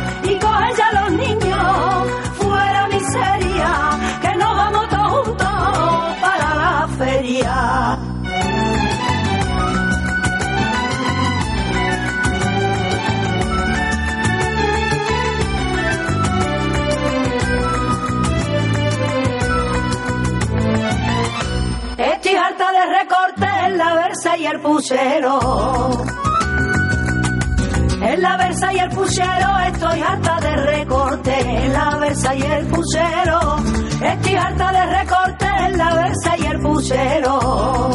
Recortes 22.84 23.48
en 23.66 23.78
la 23.78 23.94
versa 23.94 24.36
y 24.36 24.46
el 24.46 24.60
puchero. 24.60 25.90
En 28.02 28.20
la 28.20 28.36
versa 28.36 28.72
y 28.72 28.78
el 28.78 28.88
puchero 28.90 29.58
estoy 29.66 30.00
harta 30.00 30.40
de 30.40 30.56
recorte. 30.56 31.40
En 31.40 31.72
la 31.72 31.96
versa 31.98 32.34
y 32.34 32.42
el 32.42 32.66
puchero 32.66 33.56
estoy 34.02 34.34
harta 34.34 34.72
de 34.72 34.86
recorte. 34.98 35.46
En 35.66 35.78
la 35.78 35.94
versa 35.94 36.36
y 36.38 36.44
el 36.46 36.58
puchero. 36.60 37.90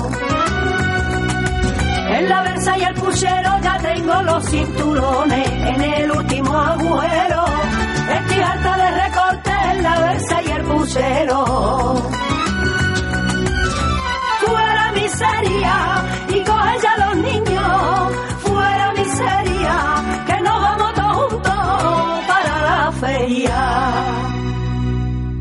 En 2.09 2.29
la 2.29 2.41
versa 2.43 2.77
y 2.77 2.83
el 2.83 2.93
puchero 2.93 3.59
ya 3.61 3.77
tengo 3.79 4.21
los 4.21 4.45
cinturones 4.45 5.49
en 5.51 5.81
el 5.81 6.11
último 6.11 6.57
agujero. 6.57 7.45
Estoy 8.19 8.39
harta 8.39 8.77
de 8.77 8.91
recorte. 9.03 9.51
En 9.71 9.83
la 9.83 9.99
versa 9.99 10.41
y 10.41 10.51
el 10.51 10.63
puchero. 10.63 12.36
Miseria 15.17 16.05
y 16.29 16.43
coge 16.43 16.77
ya 16.83 17.07
los 17.07 17.15
niños. 17.17 18.13
Fuera 18.41 18.93
miseria 18.93 20.23
que 20.27 20.41
nos 20.43 20.61
vamos 20.61 20.93
todos 20.93 21.31
juntos 21.31 22.25
para 22.27 22.61
la 22.61 22.91
feria. 22.91 24.13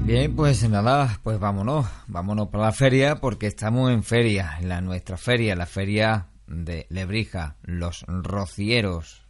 Bien, 0.05 0.35
pues 0.35 0.66
nada, 0.70 1.18
pues 1.22 1.39
vámonos, 1.39 1.85
vámonos 2.07 2.49
para 2.49 2.64
la 2.64 2.72
feria 2.72 3.16
porque 3.16 3.49
estamos 3.49 3.91
en 3.91 4.03
feria, 4.03 4.57
en 4.61 4.70
la 4.70 4.81
nuestra 4.81 5.18
feria, 5.18 5.55
la 5.55 5.66
feria 5.66 6.29
de 6.47 6.87
Lebrija, 6.89 7.57
los 7.62 8.07
rocieros. 8.09 9.27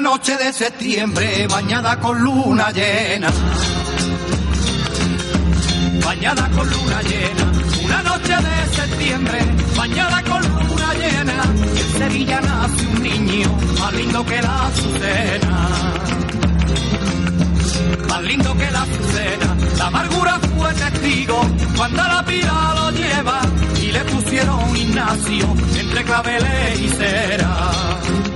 Una 0.00 0.12
noche 0.12 0.34
de 0.38 0.50
septiembre 0.50 1.46
bañada 1.46 2.00
con 2.00 2.18
luna 2.18 2.70
llena. 2.70 3.28
Bañada 6.02 6.48
con 6.56 6.70
luna 6.70 7.02
llena. 7.02 7.52
Una 7.84 8.02
noche 8.04 8.34
de 8.34 8.76
septiembre 8.76 9.38
bañada 9.76 10.22
con 10.22 10.40
luna 10.40 10.94
llena. 10.94 11.44
En 11.76 11.98
Sevilla 11.98 12.40
nace 12.40 12.86
un 12.86 13.02
niño 13.02 13.58
más 13.78 13.92
lindo 13.92 14.24
que 14.24 14.40
la 14.40 14.66
azucena. 14.68 15.68
Más 18.08 18.22
lindo 18.22 18.56
que 18.56 18.70
la 18.70 18.82
azucena. 18.82 19.56
La 19.76 19.86
amargura 19.88 20.40
fue 20.56 20.72
testigo 20.72 21.42
cuando 21.76 22.02
la 22.02 22.24
pira 22.24 22.74
lo 22.74 22.90
lleva 22.92 23.42
y 23.82 23.92
le 23.92 24.00
pusieron 24.06 24.76
Ignacio 24.76 25.56
entre 25.78 26.04
claveles 26.04 26.80
y 26.80 26.88
cera. 26.88 28.29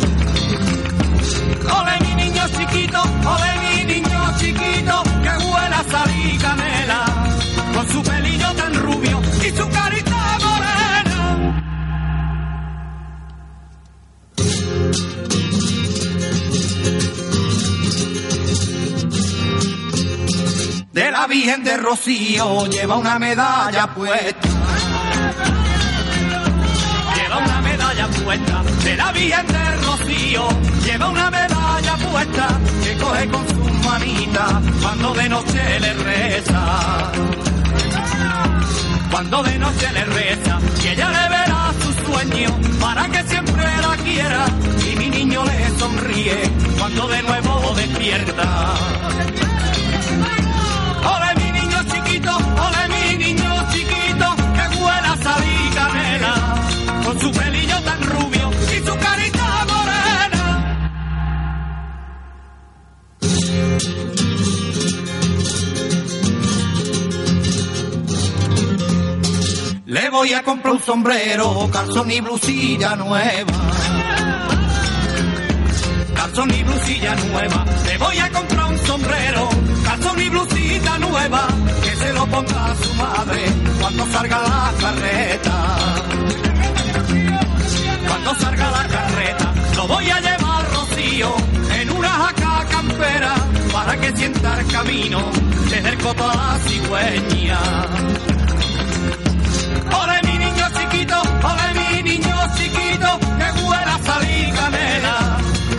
Ole 1.71 2.01
mi 2.01 2.15
niño 2.15 2.43
chiquito, 2.49 3.03
ole 3.03 3.53
mi 3.63 3.85
niño 3.95 4.39
chiquito, 4.39 5.03
que 5.23 5.45
buena 5.47 5.85
salí 5.91 6.39
canela, 6.39 7.05
con 7.75 7.89
su 7.89 8.03
pelillo 8.03 8.53
tan 8.55 8.75
rubio 8.75 9.21
y 9.45 9.51
su 9.57 9.69
carita 9.69 10.39
morena. 10.45 11.63
De 20.93 21.11
la 21.11 21.27
Virgen 21.27 21.65
de 21.65 21.77
Rocío 21.77 22.67
lleva 22.67 22.97
una 22.97 23.19
medalla 23.19 23.87
puesta. 23.95 24.64
De 28.25 28.97
la 28.97 29.13
Virgen 29.13 29.47
de 29.47 29.77
Rocío. 29.77 30.49
Lleva 30.83 31.09
una 31.09 31.31
medalla 31.31 31.97
puesta 32.11 32.49
que 32.83 32.97
coge 32.97 33.29
con 33.29 33.49
sus 33.49 33.85
manitas 33.85 34.53
cuando 34.81 35.15
de 35.15 35.29
noche 35.29 35.81
le 35.81 35.93
reza. 35.93 37.13
Cuando 39.11 39.43
de 39.43 39.59
noche 39.59 39.93
le 39.93 40.05
reza, 40.07 40.59
que 40.81 40.93
ella 40.93 41.09
le 41.11 41.29
verá 41.29 41.73
su 41.81 42.13
sueño 42.13 42.49
para 42.81 43.09
que 43.11 43.23
siempre 43.25 43.65
la 43.83 43.97
quiera. 44.03 44.47
Y 44.91 44.97
mi 44.97 45.09
niño 45.11 45.45
le 45.45 45.79
sonríe 45.79 46.51
cuando 46.79 47.07
de 47.09 47.23
nuevo 47.23 47.75
despierta. 47.77 48.75
Le 69.95 70.11
voy 70.11 70.33
a 70.33 70.43
comprar 70.43 70.75
un 70.75 70.83
sombrero, 70.83 71.71
calzón 71.71 72.11
y 72.11 72.21
blusilla 72.21 72.97
nueva. 72.97 73.53
Calzón 76.17 76.51
y 76.53 76.65
blusilla 76.65 77.15
nueva. 77.15 77.65
Le 77.87 77.99
voy 77.99 78.19
a 78.19 78.29
comprar 78.33 78.73
un 78.73 78.79
sombrero, 78.87 79.49
calzón 79.85 80.21
y 80.21 80.29
blusilla 80.31 80.99
nueva. 80.99 81.47
Que 81.85 81.95
se 81.95 82.13
lo 82.13 82.27
ponga 82.27 82.73
a 82.73 82.75
su 82.75 82.95
madre 82.95 83.43
cuando 83.81 84.07
salga 84.09 84.43
la 84.43 84.73
carreta. 84.81 85.77
Cuando 88.09 88.35
salga 88.35 88.71
la 88.73 88.89
carreta, 88.89 89.55
lo 89.77 89.87
voy 89.87 90.11
a 90.11 90.21
llevar 90.21 90.73
Rocío 90.73 91.35
en 91.79 91.91
una 91.93 92.09
jaca 92.09 92.67
campera 92.69 93.35
para 93.73 93.97
que 94.01 94.17
sienta 94.17 94.59
el 94.59 94.67
camino 94.67 95.21
desde 95.71 95.89
el 95.89 95.99
coto 95.99 96.29
a 96.29 96.35
la 96.35 96.59
cigüeña. 96.67 98.34
Ole 99.93 100.21
mi 100.25 100.39
niño 100.39 100.67
chiquito, 100.77 101.21
ole 101.43 101.69
mi 101.75 102.03
niño 102.11 102.37
chiquito, 102.57 103.19
que 103.39 103.63
buena 103.63 103.99
salir 104.03 104.55
canela, 104.55 105.17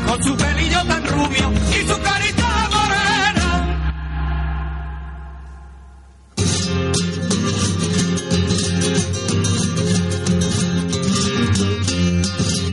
con 0.08 0.24
su 0.24 0.36
pelillo 0.38 0.86
tan 0.86 1.06
rubio 1.08 1.51
y 1.72 1.88
su 1.88 2.01
carita 2.01 2.70
morena. 2.74 3.47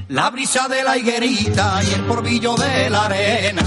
La 0.08 0.30
brisa 0.30 0.68
de 0.68 0.84
la 0.84 0.96
higuerita 0.98 1.82
y 1.82 1.94
el 1.94 2.02
porvillo 2.02 2.54
de 2.56 2.90
la 2.90 3.04
arena. 3.06 3.62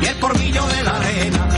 Y 0.00 0.06
el 0.06 0.16
porvillo 0.16 0.66
de 0.66 0.82
la 0.82 0.96
arena, 0.96 1.48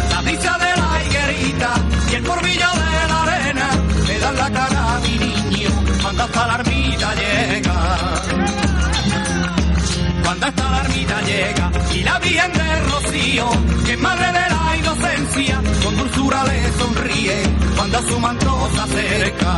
cara 4.52 5.00
mi 5.02 5.14
niño 5.18 5.70
cuando 6.02 6.22
hasta 6.24 6.46
la 6.46 6.54
ermita 6.54 7.14
llega. 7.14 7.78
Cuando 10.22 10.46
hasta 10.46 10.70
la 10.70 10.80
ermita 10.82 11.20
llega 11.22 11.70
y 11.94 12.02
la 12.02 12.18
Virgen 12.18 12.52
del 12.52 12.90
Rocío, 12.90 13.50
que 13.86 13.92
es 13.92 14.00
madre 14.00 14.26
de 14.26 14.46
la 14.54 14.76
inocencia, 14.76 15.60
con 15.82 15.96
dulzura 15.96 16.44
le 16.44 16.72
sonríe 16.78 17.36
cuando 17.76 17.98
a 17.98 18.02
su 18.02 18.18
manto 18.18 18.70
se 18.74 18.80
acerca. 18.80 19.52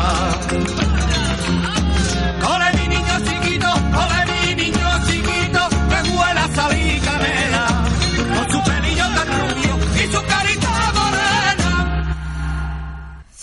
Ole 2.53 2.69
mi 2.79 2.89
niño 2.95 3.17
chiquito, 3.27 3.71
ole 4.03 4.21
mi 4.33 4.55
niño 4.63 4.89
chiquito, 5.07 5.61
que 5.91 6.11
huele 6.11 6.41
a 6.41 6.49
sal 6.57 6.75
canela, 7.07 7.54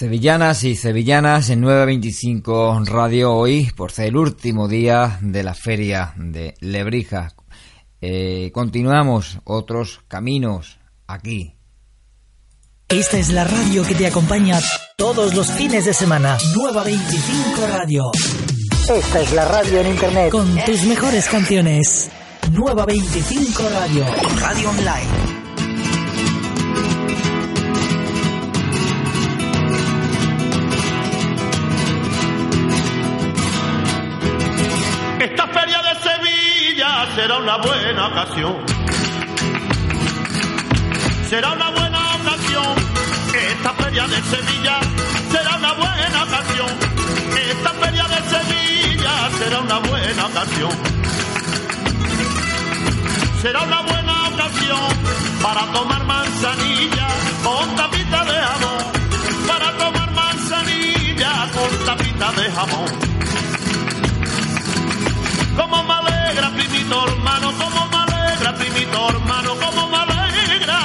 Sevillanas 0.01 0.63
y 0.63 0.75
sevillanas 0.75 1.51
en 1.51 1.61
925 1.61 2.85
Radio 2.85 3.35
hoy, 3.35 3.69
por 3.75 3.91
ser 3.91 4.07
el 4.07 4.17
último 4.17 4.67
día 4.67 5.19
de 5.21 5.43
la 5.43 5.53
feria 5.53 6.15
de 6.17 6.55
Lebrija. 6.59 7.35
Eh, 8.01 8.49
continuamos 8.51 9.37
otros 9.43 10.01
caminos 10.07 10.79
aquí. 11.05 11.53
Esta 12.89 13.19
es 13.19 13.29
la 13.29 13.43
radio 13.43 13.83
que 13.85 13.93
te 13.93 14.07
acompaña 14.07 14.59
todos 14.97 15.35
los 15.35 15.51
fines 15.51 15.85
de 15.85 15.93
semana. 15.93 16.35
Nueva 16.55 16.83
25 16.83 17.67
Radio. 17.67 18.11
Esta 18.91 19.21
es 19.21 19.31
la 19.33 19.45
radio 19.45 19.81
en 19.81 19.87
internet 19.91 20.31
con 20.31 20.57
tus 20.65 20.83
mejores 20.85 21.27
canciones. 21.27 22.09
Nueva 22.51 22.87
25 22.87 23.69
Radio. 23.69 24.03
Radio 24.39 24.69
online. 24.71 25.40
Esta 35.21 35.47
feria 35.49 35.79
de 35.83 35.95
Sevilla 36.01 37.05
será 37.13 37.37
una 37.37 37.57
buena 37.57 38.07
ocasión. 38.07 38.57
Será 41.29 41.51
una 41.51 41.69
buena 41.69 42.15
ocasión. 42.15 42.75
Esta 43.31 43.73
feria 43.73 44.07
de 44.07 44.15
Sevilla 44.15 44.79
será 45.29 45.57
una 45.57 45.73
buena 45.73 46.23
ocasión. 46.23 46.69
Esta 47.51 47.69
feria 47.69 48.03
de 48.07 48.19
Sevilla 48.31 49.11
será 49.37 49.59
una 49.59 49.77
buena 49.77 50.25
ocasión. 50.25 50.71
Será 53.43 53.61
una 53.61 53.81
buena 53.83 54.27
ocasión 54.27 54.89
para 55.43 55.71
tomar 55.71 56.03
manzanilla 56.03 57.07
con 57.43 57.75
tapita 57.75 58.25
de 58.25 58.37
jamón. 58.39 58.83
Para 59.47 59.71
tomar 59.77 60.11
manzanilla 60.13 61.47
con 61.53 61.85
tapita 61.85 62.31
de 62.31 62.51
jamón. 62.51 63.11
Primito 66.91 67.07
hermano, 67.07 67.51
como 67.53 67.87
me 67.87 67.97
alegra, 67.97 68.53
primito 68.55 69.09
hermano, 69.09 69.55
como 69.55 69.87
me 69.87 69.97
alegra. 69.97 70.79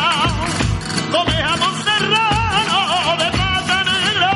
Come 1.11 1.33
jamón 1.33 1.75
serrano 1.83 3.17
de 3.19 3.31
pata 3.39 3.85
negra. 3.85 4.33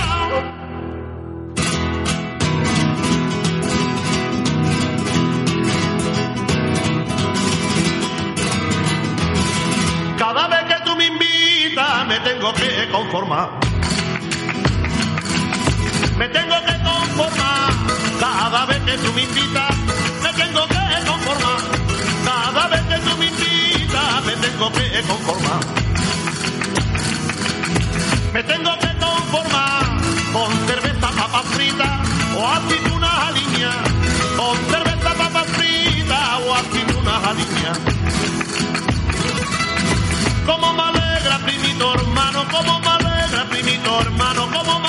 Cada 10.18 10.49
vez 10.49 10.64
que 10.64 10.85
tú 10.85 10.97
me 10.97 11.07
invitas 11.07 12.07
me 12.09 12.21
tengo 12.21 12.53
que 12.55 12.89
conformar. 12.91 13.51
Me 16.18 16.29
tengo 16.29 16.57
que 16.66 16.77
conformar. 16.83 17.73
Cada 18.18 18.66
vez 18.66 18.79
que 18.81 18.99
tú 18.99 19.12
me 19.12 19.23
invitas 19.23 19.77
me 20.23 20.33
tengo 20.33 20.66
que 20.66 20.80
conformar. 21.21 21.61
Cada 22.25 22.68
vez 22.68 22.83
que 22.83 22.99
tú 22.99 23.16
me 23.18 23.27
invitas 23.27 24.25
me 24.25 24.37
tengo 24.37 24.73
que 24.73 25.03
conformar. 25.03 25.61
Me 28.33 28.43
tengo 28.45 28.79
que 28.79 28.99
conformar 28.99 29.83
con 30.33 30.66
cerveza, 30.66 31.09
papa 31.11 31.43
frita 31.55 32.01
o 32.37 32.49
aceitunas 32.49 33.18
aliñas. 33.29 33.77
Con 34.37 34.57
cerveza, 34.71 35.14
papa 35.14 35.45
frita 35.45 36.39
o 36.39 36.55
aceitunas 36.55 37.25
aliñas. 37.27 37.79
Como 40.47 40.73
me 40.73 40.83
alegra, 40.83 41.39
primito 41.39 41.95
hermano, 41.95 42.45
como 42.51 42.81
me 42.81 42.89
alegra, 42.89 43.45
primito 43.51 44.01
hermano, 44.01 44.49
como 44.53 44.80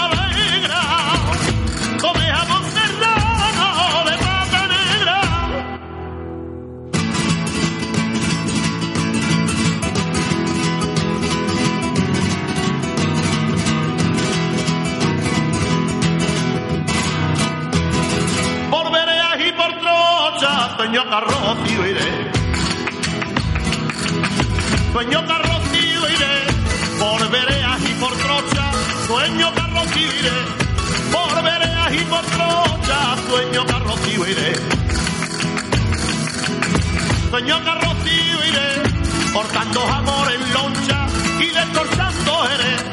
sueño 20.92 21.10
carrocio 21.10 21.88
iré. 21.88 22.32
Sueño 24.92 25.26
carrocio 25.26 26.10
iré, 26.10 26.36
por 27.00 27.30
veredas 27.30 27.82
y 27.82 27.94
por 27.94 28.12
trochas, 28.12 28.76
sueño 29.08 29.54
carrocio 29.56 30.08
iré. 30.20 30.38
Por 31.14 31.44
veredas 31.44 31.94
y 31.94 32.04
por 32.12 32.22
trochas, 32.26 33.20
sueño 33.30 33.66
carrocio 33.68 34.28
iré. 34.28 34.54
Sueño 37.30 37.64
carrocio 37.64 38.46
iré, 38.50 39.32
cortando 39.32 39.82
amor 39.88 40.30
en 40.34 40.54
loncha 40.54 41.08
y 41.40 41.48
descorchando 41.56 42.44
jerez. 42.50 42.84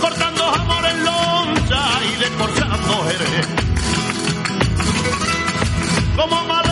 Cortando 0.00 0.44
amor 0.54 0.86
en 0.86 1.04
loncha 1.04 1.80
y 2.12 2.20
descorchando 2.20 3.04
jerez. 3.08 3.48
Como 6.14 6.44
me 6.44 6.69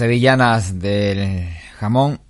sevillanas 0.00 0.80
del 0.80 1.46
jamón 1.78 2.22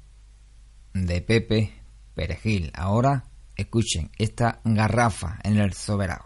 de 0.92 1.20
Pepe 1.20 1.72
Perejil. 2.16 2.72
Ahora 2.74 3.26
escuchen 3.54 4.10
esta 4.18 4.58
garrafa 4.64 5.38
en 5.44 5.56
el 5.56 5.72
soberano. 5.72 6.24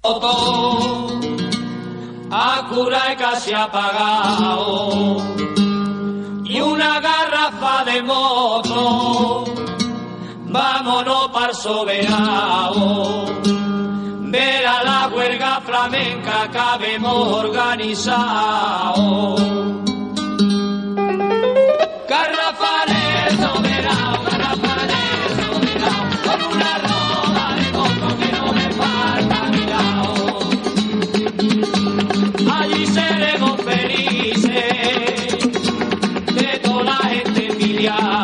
Otto, 0.00 1.20
a 2.32 2.66
cura 2.68 3.16
casi 3.16 3.52
apagado, 3.52 5.18
y 6.44 6.60
una 6.60 6.98
garrafa 6.98 7.84
de 7.84 8.02
moto, 8.02 9.44
vámonos 10.46 11.28
para 11.28 11.54
soberano, 11.54 13.26
ver 14.22 14.66
a 14.66 14.82
la 14.82 15.06
huelga 15.14 15.60
flamenca 15.60 16.50
que 16.50 16.58
habemos 16.58 17.28
organizado. 17.44 18.90
Garrafales 22.10 23.36
soberano, 23.38 24.24
garrafales 24.24 25.30
soberano, 25.46 26.10
con 26.24 26.42
una 26.56 26.72
roda 26.78 27.44
de 27.54 27.66
moto 27.70 28.08
que 28.18 28.28
no 28.32 28.52
me 28.52 28.68
falta 28.72 29.38
mirado. 29.52 30.40
Allí 32.52 32.84
seremos 32.86 33.60
felices 33.62 35.38
de 36.34 36.58
toda 36.64 36.82
la 36.82 36.96
gente 36.96 37.42
filiado. 37.52 38.19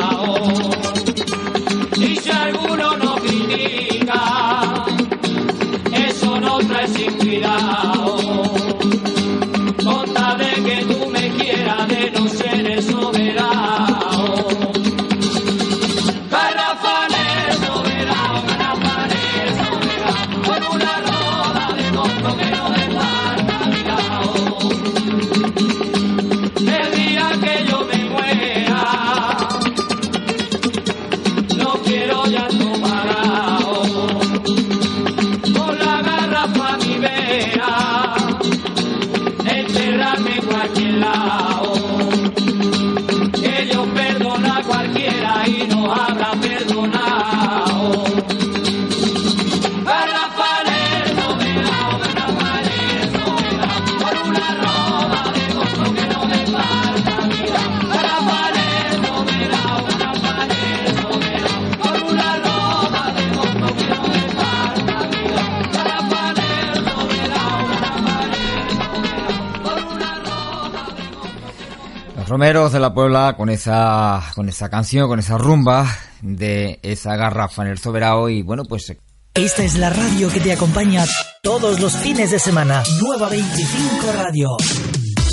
La 72.86 72.94
Puebla 72.94 73.34
con 73.36 73.48
esa, 73.50 74.22
con 74.36 74.48
esa 74.48 74.70
canción, 74.70 75.08
con 75.08 75.18
esa 75.18 75.36
rumba 75.36 75.86
de 76.22 76.78
esa 76.84 77.16
garrafa 77.16 77.62
en 77.62 77.68
el 77.68 77.78
soberano 77.78 78.28
y 78.28 78.42
bueno 78.42 78.62
pues 78.62 78.96
Esta 79.34 79.64
es 79.64 79.76
la 79.76 79.90
radio 79.90 80.28
que 80.28 80.38
te 80.38 80.52
acompaña 80.52 81.04
todos 81.42 81.80
los 81.80 81.96
fines 81.96 82.30
de 82.30 82.38
semana. 82.38 82.84
Nueva 83.02 83.28
25 83.28 84.12
Radio. 84.12 84.56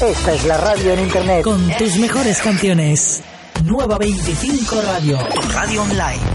Esta 0.01 0.33
es 0.33 0.45
la 0.45 0.57
radio 0.57 0.93
en 0.93 0.99
internet. 1.01 1.43
Con 1.43 1.69
tus 1.77 1.97
mejores 1.97 2.41
canciones. 2.41 3.21
Nueva 3.65 3.99
25 3.99 4.81
Radio. 4.81 5.19
Tu 5.19 5.41
radio 5.49 5.83
online. 5.83 6.32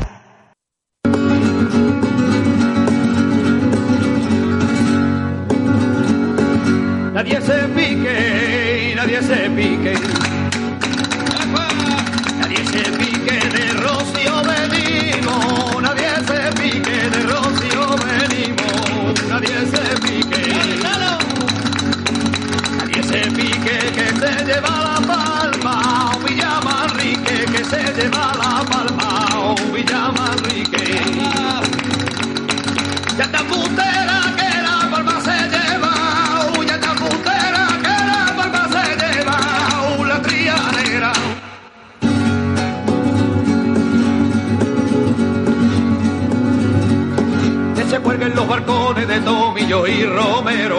Cuelguen 48.09 48.35
los 48.35 48.49
barcones 48.49 49.07
de 49.07 49.21
Tomillo 49.21 49.87
y 49.87 50.03
Romero. 50.07 50.79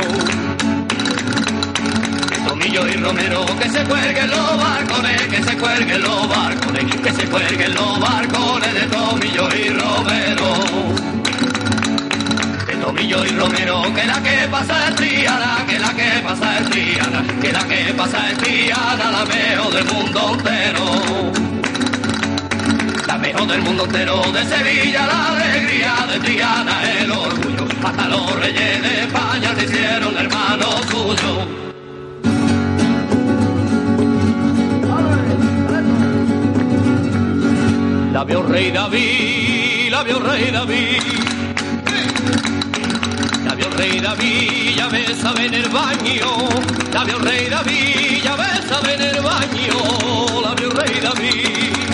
Que 2.28 2.38
Tomillo 2.48 2.88
y 2.88 2.94
Romero, 2.94 3.46
que 3.62 3.70
se 3.70 3.84
cuelguen 3.84 4.32
los 4.32 4.58
barcones, 4.58 5.22
que 5.28 5.44
se 5.44 5.56
cuelguen 5.56 6.02
los 6.02 6.28
barcones, 6.28 6.96
que 6.96 7.14
se 7.14 7.30
cuelguen 7.30 7.76
los 7.76 8.00
barcones 8.00 8.74
de 8.74 8.82
Tomillo 8.88 9.48
y 9.56 9.70
Romero. 9.70 10.54
Que 12.66 12.76
Tomillo 12.78 13.24
y 13.24 13.30
Romero, 13.30 13.84
que 13.94 14.06
la 14.06 14.24
que 14.24 14.48
pasa 14.50 14.88
es 14.88 14.96
triada, 14.96 15.66
que 15.68 15.78
la 15.78 15.94
que 15.94 16.10
pasa 16.24 16.58
es 16.58 16.70
triada, 16.72 17.24
que 17.40 17.52
la 17.52 17.64
que 17.68 17.94
pasa 17.94 18.32
es 18.32 18.38
triada, 18.40 19.12
la 19.12 19.26
mejor 19.26 19.72
del 19.72 19.86
mundo 19.86 20.32
entero. 20.34 21.49
Mejor 23.40 23.56
del 23.56 23.62
mundo 23.62 23.86
entero 23.86 24.22
de 24.34 24.44
Sevilla, 24.44 25.08
la 25.08 25.28
alegría 25.30 25.96
de 26.12 26.20
Triana, 26.20 26.82
el 27.00 27.10
orgullo. 27.10 27.68
Hasta 27.82 28.08
los 28.10 28.36
reyes 28.38 28.82
de 28.82 29.02
España 29.04 29.56
se 29.56 29.64
hicieron 29.64 30.18
hermanos 30.18 30.76
suyos. 30.92 31.48
La 38.12 38.24
vio 38.26 38.44
rey 38.44 38.72
David, 38.72 39.90
la 39.90 40.04
vio 40.04 40.20
rey 40.20 40.52
David. 40.52 41.02
La 43.46 43.56
vio 43.56 43.70
rey 43.70 44.02
David, 44.02 44.76
ya 44.76 44.88
besaba 44.90 45.42
en 45.42 45.54
el 45.54 45.70
baño. 45.70 46.50
La 46.92 47.04
vio 47.06 47.20
rey 47.20 47.48
David, 47.48 48.22
ya 48.22 48.36
besaba 48.36 48.92
en 48.92 49.02
el 49.02 49.22
baño. 49.22 50.42
La 50.42 50.54
vio 50.56 50.70
rey 50.72 51.00
David. 51.00 51.89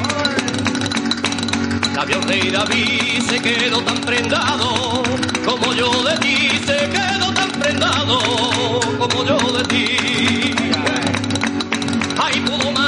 La 2.06 2.20
vio 2.20 2.22
rey 2.28 2.52
David, 2.52 3.22
se 3.28 3.40
quedó 3.42 3.82
tan 3.82 3.98
prendado. 4.02 5.02
Como 5.44 5.74
yo 5.74 5.90
de 6.04 6.16
ti, 6.20 6.50
se 6.64 6.88
quedó 6.90 7.34
tan 7.34 7.50
prendado. 7.60 8.20
Como 9.00 9.26
yo 9.26 9.38
de 9.58 9.64
ti. 9.64 9.98
Ay, 12.22 12.40
pudo 12.42 12.72
matarla, 12.72 12.85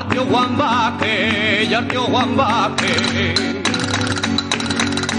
Artio 0.00 0.24
Guambaque, 0.24 1.68
Artio 1.76 2.06
Guambaque. 2.06 3.34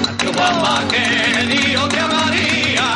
Artio 0.09 0.31
guapa 0.33 0.81
que 0.89 1.03
le 1.35 1.45
dijo 1.55 1.87
que 1.87 1.99
amaría, 1.99 2.87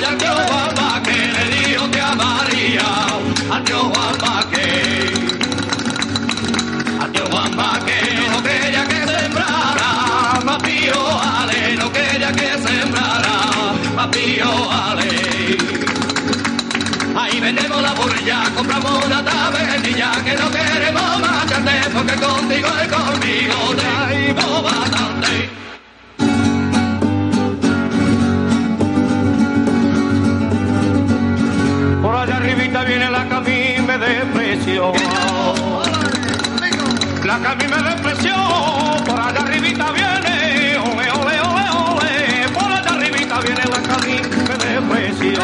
ya 0.00 0.18
tío 0.18 0.34
guapa 0.48 1.00
que 1.04 1.16
le 1.34 1.44
dijo 1.54 1.90
que 1.92 2.00
amaría, 2.00 2.90
adiós 3.52 3.82
guapa 3.92 4.34
que, 4.50 4.68
adiós 7.04 7.30
guapa 7.30 7.80
que 7.86 7.98
no 8.32 8.42
quería 8.42 8.84
que 8.88 9.00
sembrara, 9.06 9.90
más 10.44 10.58
pío 10.64 11.00
ale, 11.38 11.76
no 11.76 11.92
quería 11.92 12.32
que 12.32 12.48
sembrara, 12.66 13.36
más 13.94 14.08
pío 14.08 14.50
ale. 14.72 15.08
Ahí 17.20 17.40
vendemos 17.40 17.82
la 17.82 17.92
burrilla, 17.94 18.42
compramos 18.56 19.08
la 19.08 19.24
tabernilla, 19.24 20.10
que 20.24 20.34
no 20.36 20.50
Por 32.02 32.14
allá 32.14 32.36
arribita 32.36 32.84
viene 32.84 33.10
la 33.10 33.24
mí 33.40 33.76
me 33.86 33.98
despreció. 33.98 34.92
La 37.24 37.38
mí 37.38 37.64
me 37.68 37.82
despreció, 37.82 38.34
por 39.06 39.20
allá 39.20 39.40
arribita 39.40 39.92
viene, 39.92 40.76
ole, 40.78 41.10
ole, 41.10 41.40
ole, 41.40 41.70
ole. 41.70 42.48
Por 42.54 42.72
allá 42.72 42.90
arribita 42.90 43.40
viene 43.40 43.62
la 43.64 43.80
mí 44.06 44.20
me 44.48 44.56
despreció. 44.64 45.40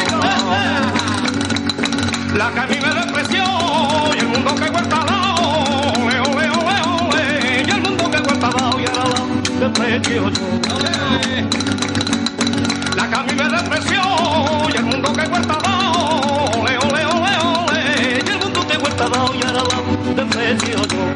La 2.36 2.50
mí 2.50 2.78
me 2.80 2.88
despreció, 2.88 3.03
la 9.94 10.00
desprecio 10.00 10.30
yo. 10.30 10.42
La 12.96 13.08
que 13.08 13.14
a 13.14 13.22
mí 13.22 13.32
me 13.32 13.48
despreció, 13.48 14.02
y 14.72 14.76
el 14.76 14.84
mundo 14.84 15.12
que 15.12 15.24
cuesta 15.28 15.54
al 15.54 15.62
lado, 15.62 16.50
ole, 16.58 16.78
ole, 16.78 17.04
ole, 17.06 17.36
ole. 17.38 18.22
Y 18.24 18.28
el 18.28 18.38
mundo 18.38 18.66
que 18.66 18.78
cuesta 18.78 19.04
al 19.04 19.10
lado, 19.12 19.34
y 19.34 19.42
ahora 19.46 19.62
la 19.62 20.24
desprecio 20.24 20.78
yo. 20.86 21.14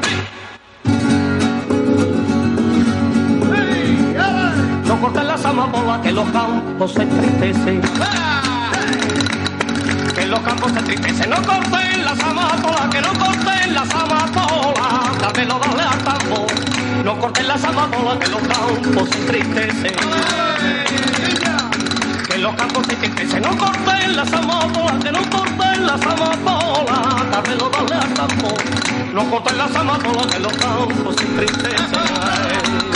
No 4.86 5.00
corten 5.00 5.26
las 5.26 5.44
amapolas 5.44 6.00
que 6.00 6.12
los 6.12 6.28
campos 6.30 6.92
se 6.92 7.02
entristecen. 7.02 7.80
Que 10.14 10.26
los 10.26 10.40
campos 10.40 10.72
se 10.72 10.78
entristecen. 10.78 11.30
No 11.30 11.36
corten 11.36 12.04
las 12.04 12.20
amapolas, 12.20 12.88
que 12.90 13.00
no 13.00 13.12
corten 13.14 13.74
las 13.74 13.90
amapolas. 13.94 14.77
Dámelo, 15.20 15.58
dale 15.58 15.82
al 15.82 15.98
tambo. 16.04 16.46
No 17.04 17.18
corten 17.18 17.48
las 17.48 17.64
amapolas, 17.64 18.18
que 18.18 18.28
los 18.28 18.40
campos 18.42 19.08
se 19.10 19.18
entristecen. 19.18 19.94
Que 22.28 22.38
los 22.38 22.54
campos 22.54 22.86
se 22.86 22.92
entristecen. 22.94 23.42
No 23.42 23.56
corten 23.56 24.16
las 24.16 24.32
amapolas, 24.32 25.04
que 25.04 25.12
no 25.12 25.20
corten 25.30 25.86
las 25.86 26.02
amapolas. 26.02 27.30
Dámelo, 27.30 27.70
dale 27.70 27.94
al 27.94 28.14
tambo. 28.14 28.54
No 29.12 29.30
corten 29.30 29.58
las 29.58 29.74
amapolas, 29.74 30.26
que 30.26 30.38
los 30.40 30.52
campos 30.52 31.16
se 31.16 31.24
entristecen. 31.24 32.87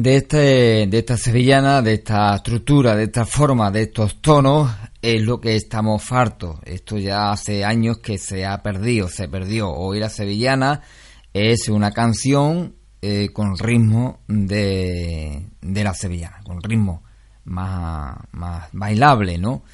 De, 0.00 0.16
este, 0.16 0.86
de 0.86 0.98
esta 0.98 1.18
sevillana, 1.18 1.82
de 1.82 1.92
esta 1.92 2.34
estructura, 2.34 2.96
de 2.96 3.04
esta 3.04 3.26
forma, 3.26 3.70
de 3.70 3.82
estos 3.82 4.22
tonos, 4.22 4.70
es 5.02 5.20
lo 5.20 5.38
que 5.42 5.56
estamos 5.56 6.02
fartos. 6.02 6.56
Esto 6.64 6.96
ya 6.96 7.30
hace 7.30 7.66
años 7.66 7.98
que 7.98 8.16
se 8.16 8.46
ha 8.46 8.62
perdido, 8.62 9.08
se 9.08 9.28
perdió. 9.28 9.70
Hoy 9.70 10.00
la 10.00 10.08
sevillana 10.08 10.80
es 11.34 11.68
una 11.68 11.90
canción 11.90 12.76
eh, 13.02 13.28
con 13.34 13.58
ritmo 13.58 14.20
de, 14.26 15.50
de 15.60 15.84
la 15.84 15.92
sevillana, 15.92 16.40
con 16.44 16.62
ritmo 16.62 17.02
más, 17.44 18.16
más 18.32 18.70
bailable, 18.72 19.36
¿no? 19.36 19.64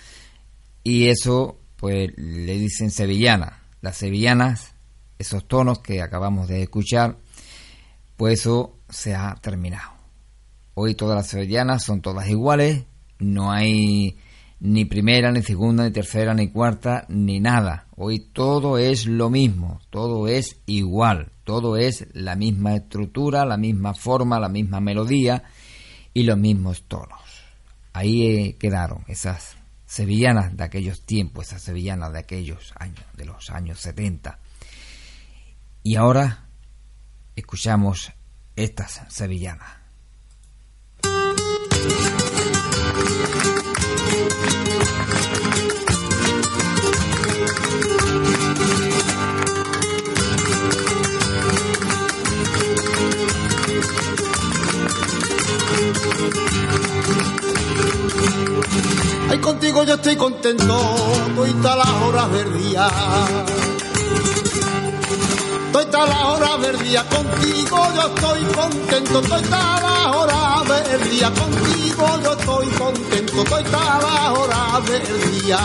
Y 0.82 1.06
eso, 1.06 1.60
pues 1.76 2.10
le 2.16 2.58
dicen 2.58 2.90
sevillana. 2.90 3.60
Las 3.80 3.98
sevillanas, 3.98 4.74
esos 5.20 5.46
tonos 5.46 5.78
que 5.78 6.02
acabamos 6.02 6.48
de 6.48 6.64
escuchar, 6.64 7.16
pues 8.16 8.40
eso 8.40 8.80
se 8.88 9.14
ha 9.14 9.36
terminado. 9.40 9.95
Hoy 10.78 10.94
todas 10.94 11.16
las 11.16 11.28
sevillanas 11.28 11.84
son 11.84 12.02
todas 12.02 12.28
iguales, 12.28 12.84
no 13.18 13.50
hay 13.50 14.18
ni 14.60 14.84
primera, 14.84 15.32
ni 15.32 15.40
segunda, 15.40 15.84
ni 15.84 15.90
tercera, 15.90 16.34
ni 16.34 16.48
cuarta, 16.50 17.06
ni 17.08 17.40
nada. 17.40 17.86
Hoy 17.96 18.20
todo 18.20 18.76
es 18.76 19.06
lo 19.06 19.30
mismo, 19.30 19.80
todo 19.88 20.28
es 20.28 20.60
igual, 20.66 21.32
todo 21.44 21.78
es 21.78 22.06
la 22.12 22.36
misma 22.36 22.74
estructura, 22.74 23.46
la 23.46 23.56
misma 23.56 23.94
forma, 23.94 24.38
la 24.38 24.50
misma 24.50 24.80
melodía 24.80 25.44
y 26.12 26.24
los 26.24 26.36
mismos 26.36 26.82
tonos. 26.82 27.22
Ahí 27.94 28.26
eh, 28.26 28.56
quedaron 28.60 29.02
esas 29.08 29.56
sevillanas 29.86 30.58
de 30.58 30.64
aquellos 30.64 31.06
tiempos, 31.06 31.46
esas 31.46 31.62
sevillanas 31.62 32.12
de 32.12 32.18
aquellos 32.18 32.74
años, 32.78 33.06
de 33.14 33.24
los 33.24 33.48
años 33.48 33.80
70. 33.80 34.38
Y 35.82 35.96
ahora 35.96 36.50
escuchamos 37.34 38.12
estas 38.56 39.00
sevillanas. 39.08 39.85
Ay, 59.28 59.38
contigo 59.38 59.82
yo 59.84 59.94
estoy 59.94 60.16
contento, 60.16 60.64
todas 61.62 61.78
las 61.78 62.02
horas 62.02 62.32
del 62.32 62.62
día. 62.62 62.88
Todas 65.76 66.08
las 66.08 66.24
horas 66.24 66.56
del 66.62 66.78
día, 66.78 67.04
contigo 67.04 67.76
yo 67.94 68.06
estoy 68.06 68.44
contento, 68.44 69.20
todas 69.20 69.50
las 69.50 70.16
horas 70.16 70.88
del 70.88 71.10
día, 71.10 71.30
contigo 71.30 72.18
yo 72.24 72.32
estoy 72.32 72.66
contento, 72.68 73.44
todas 73.44 74.02
las 74.02 74.38
horas 74.38 74.86
del 74.86 75.02
día. 75.32 75.58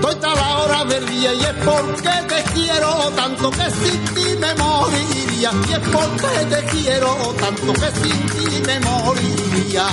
Todas 0.00 0.34
las 0.34 0.54
horas 0.54 0.88
del 0.88 1.06
día 1.10 1.34
y 1.34 1.40
es 1.40 1.54
porque 1.62 2.10
te 2.26 2.42
quiero 2.54 3.12
tanto 3.14 3.50
que 3.50 3.70
sin 3.70 4.02
ti 4.14 4.34
me 4.40 4.54
moriría. 4.54 5.50
Y 5.68 5.72
es 5.74 5.88
porque 5.90 6.46
te 6.48 6.64
quiero 6.70 7.34
tanto 7.38 7.74
que 7.74 7.90
sin 8.00 8.26
ti 8.28 8.62
me 8.64 8.80
moriría. 8.80 9.86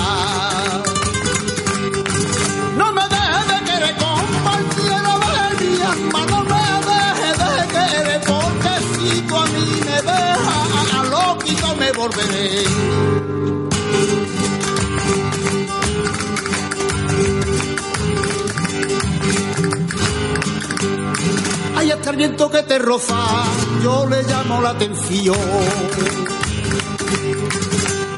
Volveré. 12.03 12.63
Ay, 21.77 21.91
hasta 21.91 22.09
el 22.09 22.17
viento 22.17 22.49
que 22.51 22.63
te 22.63 22.79
roza, 22.79 23.15
yo 23.83 24.05
le 24.09 24.23
llamo 24.23 24.61
la 24.61 24.69
atención. 24.71 25.37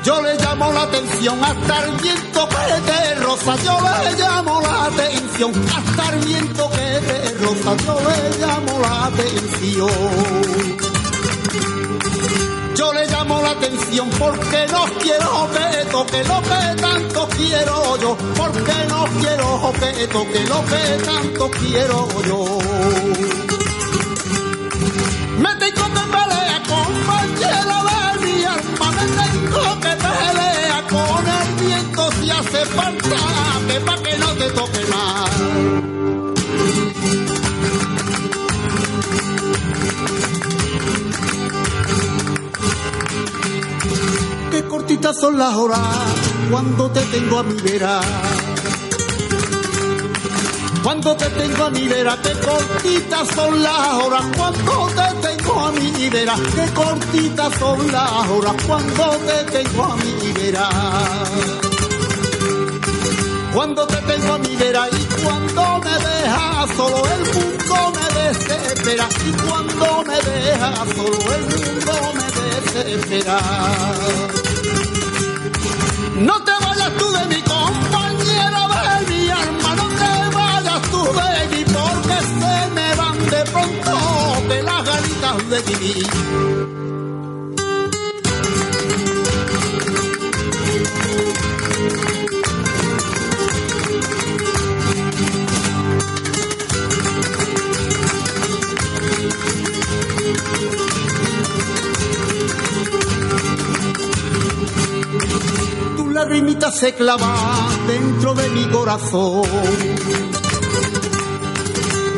Yo 0.03 0.21
le 0.21 0.35
llamo 0.35 0.71
la 0.71 0.83
atención 0.83 1.43
hasta 1.43 1.85
el 1.85 1.91
viento 2.01 2.47
que 2.49 2.81
te 2.91 3.15
roza, 3.15 3.55
yo 3.63 3.79
le 3.81 4.17
llamo 4.19 4.61
la 4.61 4.85
atención 4.85 5.51
hasta 5.75 6.13
el 6.13 6.25
viento 6.25 6.69
que 6.69 7.01
te 7.07 7.33
roza, 7.43 7.75
yo 7.85 7.99
le 8.09 8.39
llamo 8.39 8.79
la 8.79 9.05
atención. 9.05 10.84
Le 12.93 13.07
llamo 13.07 13.41
la 13.41 13.51
atención 13.51 14.09
porque 14.11 14.67
no 14.71 14.85
quiero 15.01 15.49
que 16.05 16.23
lo 16.23 16.41
que 16.41 16.81
tanto 16.81 17.27
quiero 17.35 17.97
yo, 17.97 18.17
porque 18.37 18.73
no 18.87 19.05
quiero 19.19 19.71
que 19.81 20.39
lo 20.45 20.65
que 20.65 21.03
tanto 21.03 21.51
quiero 21.51 22.07
yo. 22.23 22.59
Me 25.39 25.55
tengo 25.55 25.85
que 25.95 26.03
pelear 26.15 26.61
compañero 26.67 27.77
de 27.89 27.99
mi 28.25 28.43
alma, 28.43 28.91
me 28.91 29.05
tengo 29.19 29.79
que 29.81 29.93
pelear 30.05 30.83
con 30.87 31.27
el 31.27 31.47
viento 31.65 32.11
si 32.19 32.29
hace 32.29 32.65
falta, 32.65 33.17
que 33.67 33.79
pa' 33.81 33.97
que 33.97 34.17
no 34.17 34.27
te 34.33 34.49
toque 34.51 34.84
Son 45.13 45.37
las 45.37 45.53
horas 45.55 45.79
cuando 46.49 46.89
te 46.89 46.99
tengo 47.01 47.37
a 47.37 47.43
mi 47.43 47.61
vera. 47.61 48.01
Cuando 50.83 51.15
te 51.15 51.29
tengo 51.29 51.63
a 51.63 51.69
mi 51.69 51.87
vera, 51.87 52.17
qué 52.23 52.31
cortitas 52.31 53.27
son 53.35 53.61
las 53.61 53.93
horas. 54.03 54.23
Cuando 54.35 54.87
te 54.87 55.27
tengo 55.27 55.59
a 55.59 55.71
mi 55.73 56.09
vera, 56.09 56.35
qué 56.55 56.73
cortitas 56.73 57.53
son 57.59 57.91
las 57.91 58.27
horas. 58.29 58.55
Cuando 58.65 59.03
te 59.27 59.51
tengo 59.51 59.83
a 59.83 59.95
mi 59.95 60.31
vera. 60.33 60.69
Cuando 63.53 63.87
te 63.87 63.97
tengo 64.01 64.33
a 64.33 64.37
mi 64.39 64.55
vera 64.55 64.89
y 64.91 65.23
cuando 65.23 65.79
me 65.79 65.91
dejas 65.91 66.75
solo 66.75 67.03
el 67.13 67.21
mundo 67.33 67.93
me 67.95 68.21
desespera. 68.21 69.07
Y 69.23 69.31
cuando 69.47 70.03
me 70.03 70.15
dejas 70.31 70.89
solo 70.95 71.35
el 71.35 71.45
mundo 71.45 71.93
me 72.15 72.27
desespera. 72.81 74.54
No 76.15 76.41
te 76.43 76.51
vayas 76.65 76.91
tú 76.97 77.11
de 77.11 77.25
mi 77.35 77.41
compañera 77.41 78.61
de 78.67 79.13
mi 79.13 79.29
alma, 79.29 79.75
no 79.75 79.87
te 79.89 80.35
vayas 80.35 80.81
tú 80.91 81.01
de 81.03 81.47
mí, 81.51 81.65
porque 81.65 82.17
se 82.39 82.69
me 82.73 82.95
van 82.95 83.17
de 83.29 83.43
pronto 83.51 83.93
de 84.49 84.63
las 84.63 84.83
ganitas 84.85 85.49
de 85.49 85.61
vivir. 85.61 86.84
Lagrimita 106.27 106.71
se 106.71 106.91
clava 106.95 107.35
dentro 107.85 108.33
de 108.33 108.49
mi 108.49 108.65
corazón. 108.65 109.43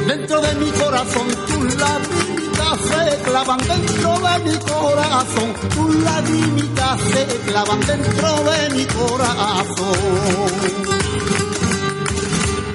Dentro 0.08 0.39
de 0.39 0.55
mi 0.55 0.72
corazón, 0.72 1.28
tus 1.47 1.76
lagrimitas 1.76 2.80
se 2.89 3.22
clavan 3.24 3.58
dentro 3.58 4.20
de 4.20 4.39
mi 4.45 4.58
corazón. 4.60 5.53
Tus 5.76 5.95
lagrimitas 5.95 7.01
se 7.01 7.26
clavan 7.47 7.80
dentro 7.82 8.30
de 8.49 8.70
mi 8.76 8.86
corazón. 8.86 9.97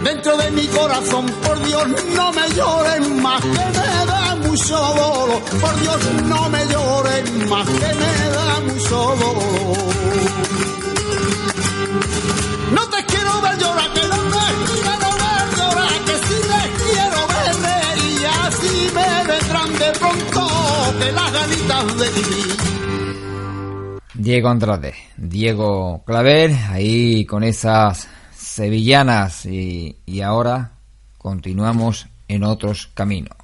Dentro 0.05 0.37
de 0.37 0.51
mi 0.51 0.67
corazón, 0.67 1.27
por 1.45 1.63
Dios, 1.65 1.87
no 2.15 2.33
me 2.33 2.49
lloren 2.51 3.23
más, 3.23 3.41
que 3.41 3.49
me 3.79 4.07
da 4.07 4.37
mucho 4.37 4.77
dolor. 4.77 5.43
Por 5.63 5.81
Dios, 5.81 5.99
no 6.25 6.51
me 6.51 6.67
lloren 6.67 7.49
más, 7.49 7.67
que 7.67 7.95
me 8.01 8.31
da 8.37 8.61
mucho 8.61 9.17
dolor. 9.17 10.32
Diego 24.15 24.49
Andrade, 24.49 24.95
Diego 25.17 26.03
Claver, 26.07 26.53
ahí 26.71 27.25
con 27.27 27.43
esas 27.43 28.09
sevillanas 28.37 29.47
y 29.47 30.21
ahora 30.23 30.73
continuamos 31.19 32.07
en 32.29 32.45
otros 32.45 32.89
caminos. 32.95 33.42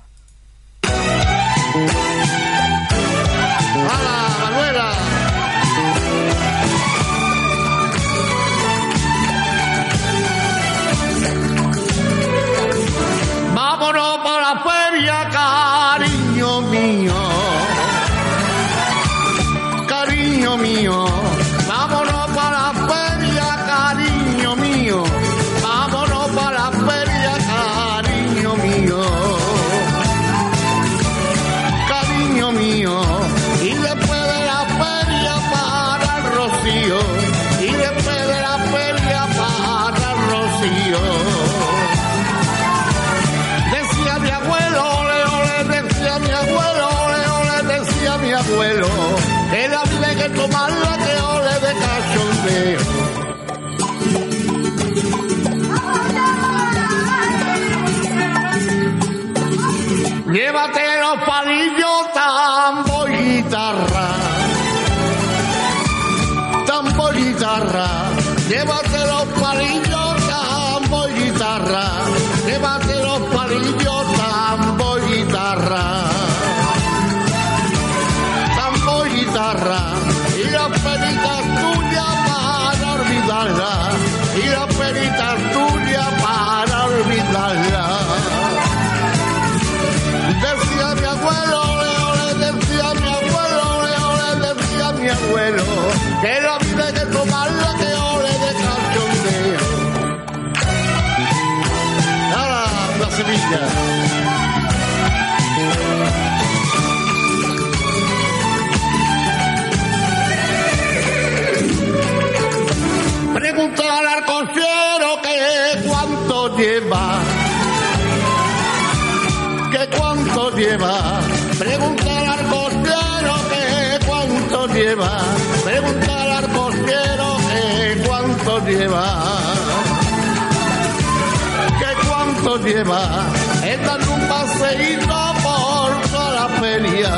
Lleva. 132.65 133.27
Es 133.65 133.81
dando 133.87 134.15
un 134.15 134.29
paseíto 134.29 135.19
por 135.43 136.11
toda 136.11 136.31
la 136.41 136.49
feria. 136.61 137.11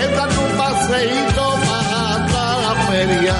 Es 0.00 0.16
dando 0.16 0.40
un 0.40 0.52
paseíto 0.56 1.44
para 1.68 2.26
toda 2.26 2.56
la 2.62 2.74
feria. 2.90 3.36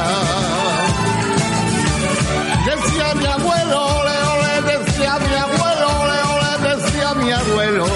Decía 2.67 3.15
mi 3.15 3.27
abuelo, 3.27 3.87
ole, 4.01 4.17
ole, 4.33 4.53
decía 4.73 5.13
mi 5.19 5.35
abuelo, 5.35 5.87
ole, 6.03 6.19
ole, 6.35 6.53
decía 6.69 7.15
mi 7.15 7.31
abuelo, 7.33 7.87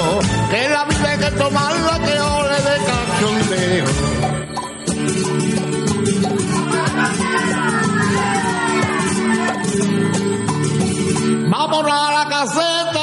que 0.50 0.68
la 0.68 0.84
vida 0.84 1.08
hay 1.10 1.18
que 1.18 1.30
tomarla 1.32 1.98
que 2.06 2.20
ole 2.20 2.56
de 2.68 2.76
cachondeo. 2.88 3.86
Vámonos 11.50 11.92
a 11.92 12.12
la 12.12 12.28
caseta, 12.28 12.99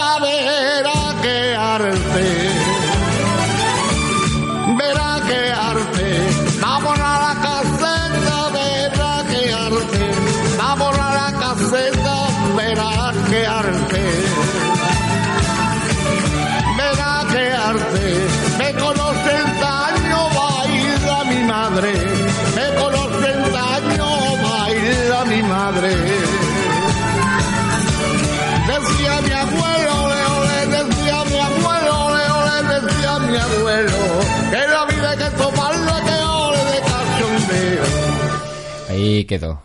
quedó. 39.27 39.61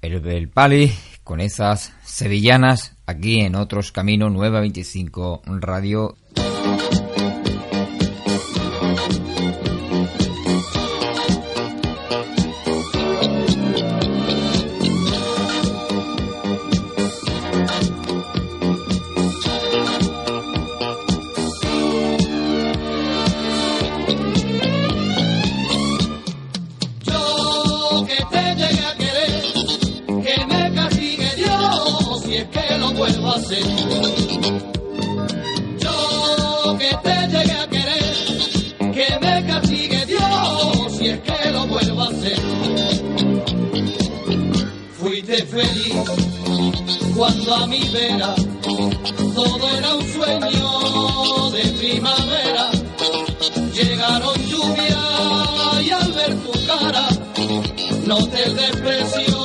El, 0.00 0.24
el 0.26 0.48
Pali 0.48 0.92
con 1.24 1.40
esas 1.40 1.92
sevillanas 2.04 2.96
aquí 3.06 3.40
en 3.40 3.56
Otros 3.56 3.90
Caminos 3.90 4.32
Nueva 4.32 4.60
25 4.60 5.42
Radio. 33.48 33.86
cuando 47.16 47.54
a 47.54 47.66
mi 47.66 47.80
vera 47.88 48.34
todo 49.34 49.68
era 49.70 49.94
un 49.94 50.12
sueño 50.12 51.50
de 51.50 51.62
primavera. 51.78 52.70
Llegaron 53.72 54.34
lluvia 54.46 55.82
y 55.82 55.90
al 55.90 56.12
ver 56.12 56.34
tu 56.36 56.52
cara 56.66 57.08
noté 58.06 58.44
el 58.44 58.56
desprecio 58.56 59.35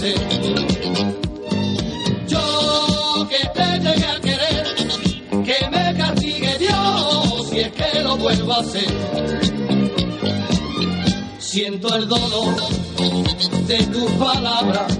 vuelvo 0.00 0.08
a 0.08 0.60
hacer. 0.60 0.80
vuelvo 8.16 8.52
a 8.52 8.64
ser. 8.64 8.90
Siento 11.38 11.94
el 11.96 12.08
dolor 12.08 12.54
de 13.66 13.78
tus 13.86 14.10
palabras 14.12 14.98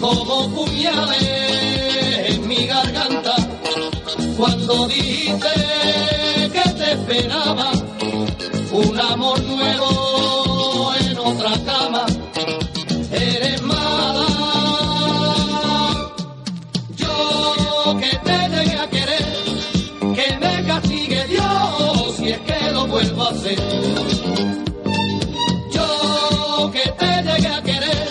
como 0.00 0.50
puñales 0.50 1.22
en 2.28 2.48
mi 2.48 2.66
garganta 2.66 3.36
cuando 4.36 4.86
dijiste 4.88 5.48
que 6.52 6.70
te 6.70 6.92
esperaba 6.92 7.72
un 8.72 9.00
amor 9.00 9.42
nuevo 9.42 10.13
vuelvo 22.94 23.24
a 23.24 23.30
hacer. 23.30 23.58
Yo 25.72 26.70
que 26.72 26.84
te 27.00 27.22
llegué 27.26 27.48
a 27.48 27.62
querer, 27.62 28.08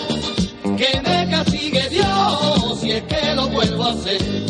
que 0.76 1.00
me 1.00 1.30
castigue 1.30 1.88
Dios 1.88 2.80
si 2.80 2.92
es 2.92 3.02
que 3.04 3.34
lo 3.34 3.48
vuelvo 3.48 3.84
a 3.84 3.92
hacer. 3.92 4.43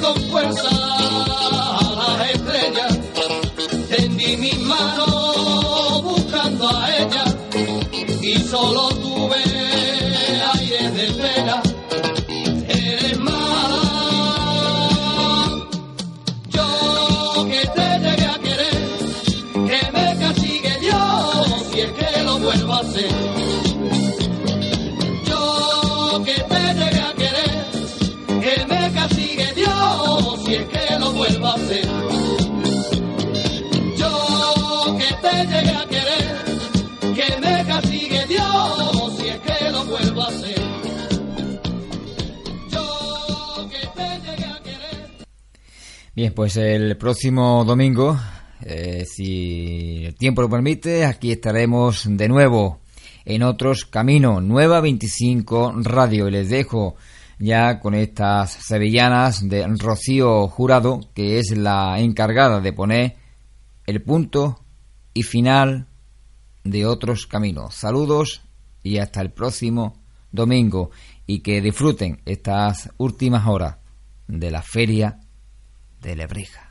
Con 0.00 0.16
fuerza 0.30 0.79
Bien, 46.20 46.34
pues 46.34 46.58
el 46.58 46.98
próximo 46.98 47.64
domingo, 47.64 48.14
eh, 48.60 49.06
si 49.06 50.04
el 50.04 50.14
tiempo 50.16 50.42
lo 50.42 50.50
permite, 50.50 51.06
aquí 51.06 51.32
estaremos 51.32 52.04
de 52.06 52.28
nuevo 52.28 52.80
en 53.24 53.42
otros 53.42 53.86
caminos, 53.86 54.42
Nueva 54.42 54.82
25 54.82 55.76
Radio. 55.76 56.28
Y 56.28 56.32
les 56.32 56.50
dejo 56.50 56.96
ya 57.38 57.80
con 57.80 57.94
estas 57.94 58.52
sevillanas 58.52 59.48
de 59.48 59.66
Rocío 59.66 60.46
Jurado, 60.48 61.00
que 61.14 61.38
es 61.38 61.56
la 61.56 61.98
encargada 61.98 62.60
de 62.60 62.74
poner 62.74 63.16
el 63.86 64.02
punto 64.02 64.62
y 65.14 65.22
final 65.22 65.86
de 66.64 66.84
otros 66.84 67.26
caminos. 67.26 67.74
Saludos 67.76 68.42
y 68.82 68.98
hasta 68.98 69.22
el 69.22 69.30
próximo 69.30 70.02
domingo 70.32 70.90
y 71.26 71.38
que 71.38 71.62
disfruten 71.62 72.20
estas 72.26 72.90
últimas 72.98 73.46
horas 73.46 73.78
de 74.28 74.50
la 74.50 74.60
feria 74.60 75.20
de 76.00 76.16
Lebrija. 76.16 76.70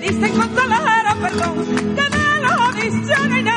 Dicen 0.00 0.32
con 0.36 0.68
la 0.68 1.14
perdón, 1.20 1.64
que 1.94 2.02
me 2.16 2.40
lo 2.40 2.72
dicen 2.72 3.55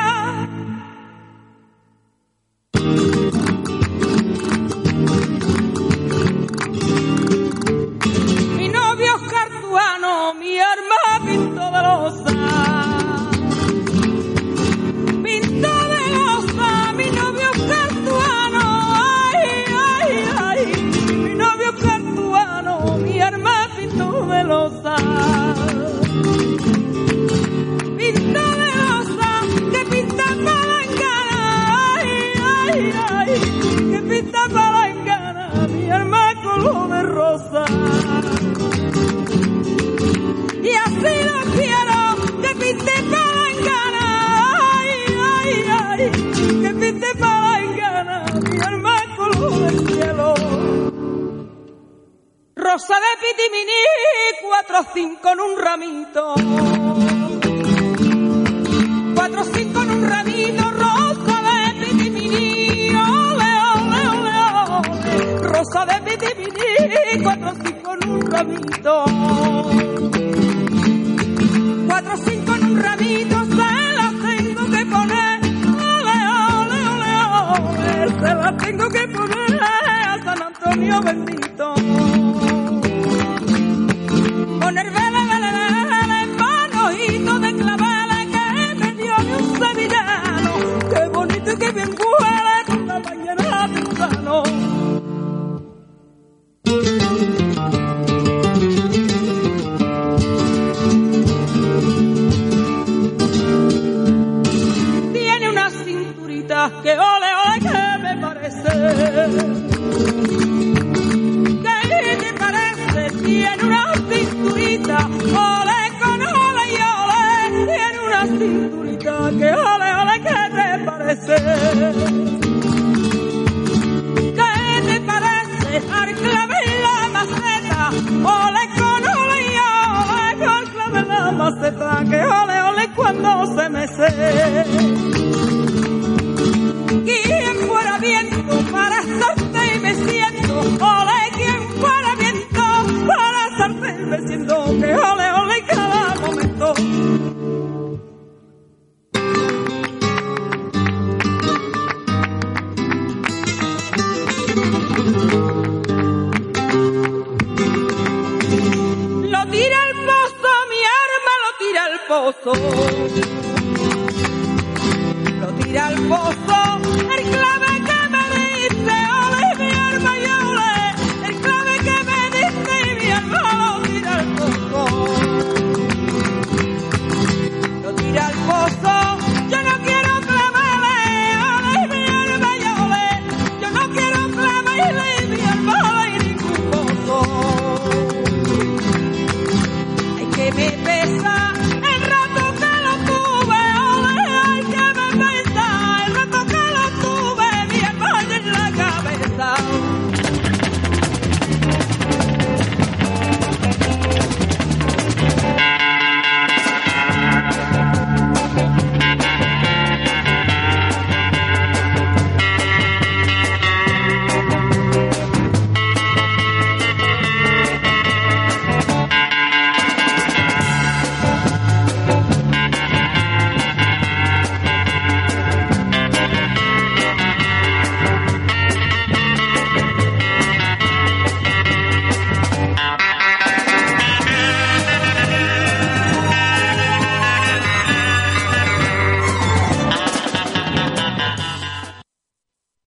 vez 121.42 122.49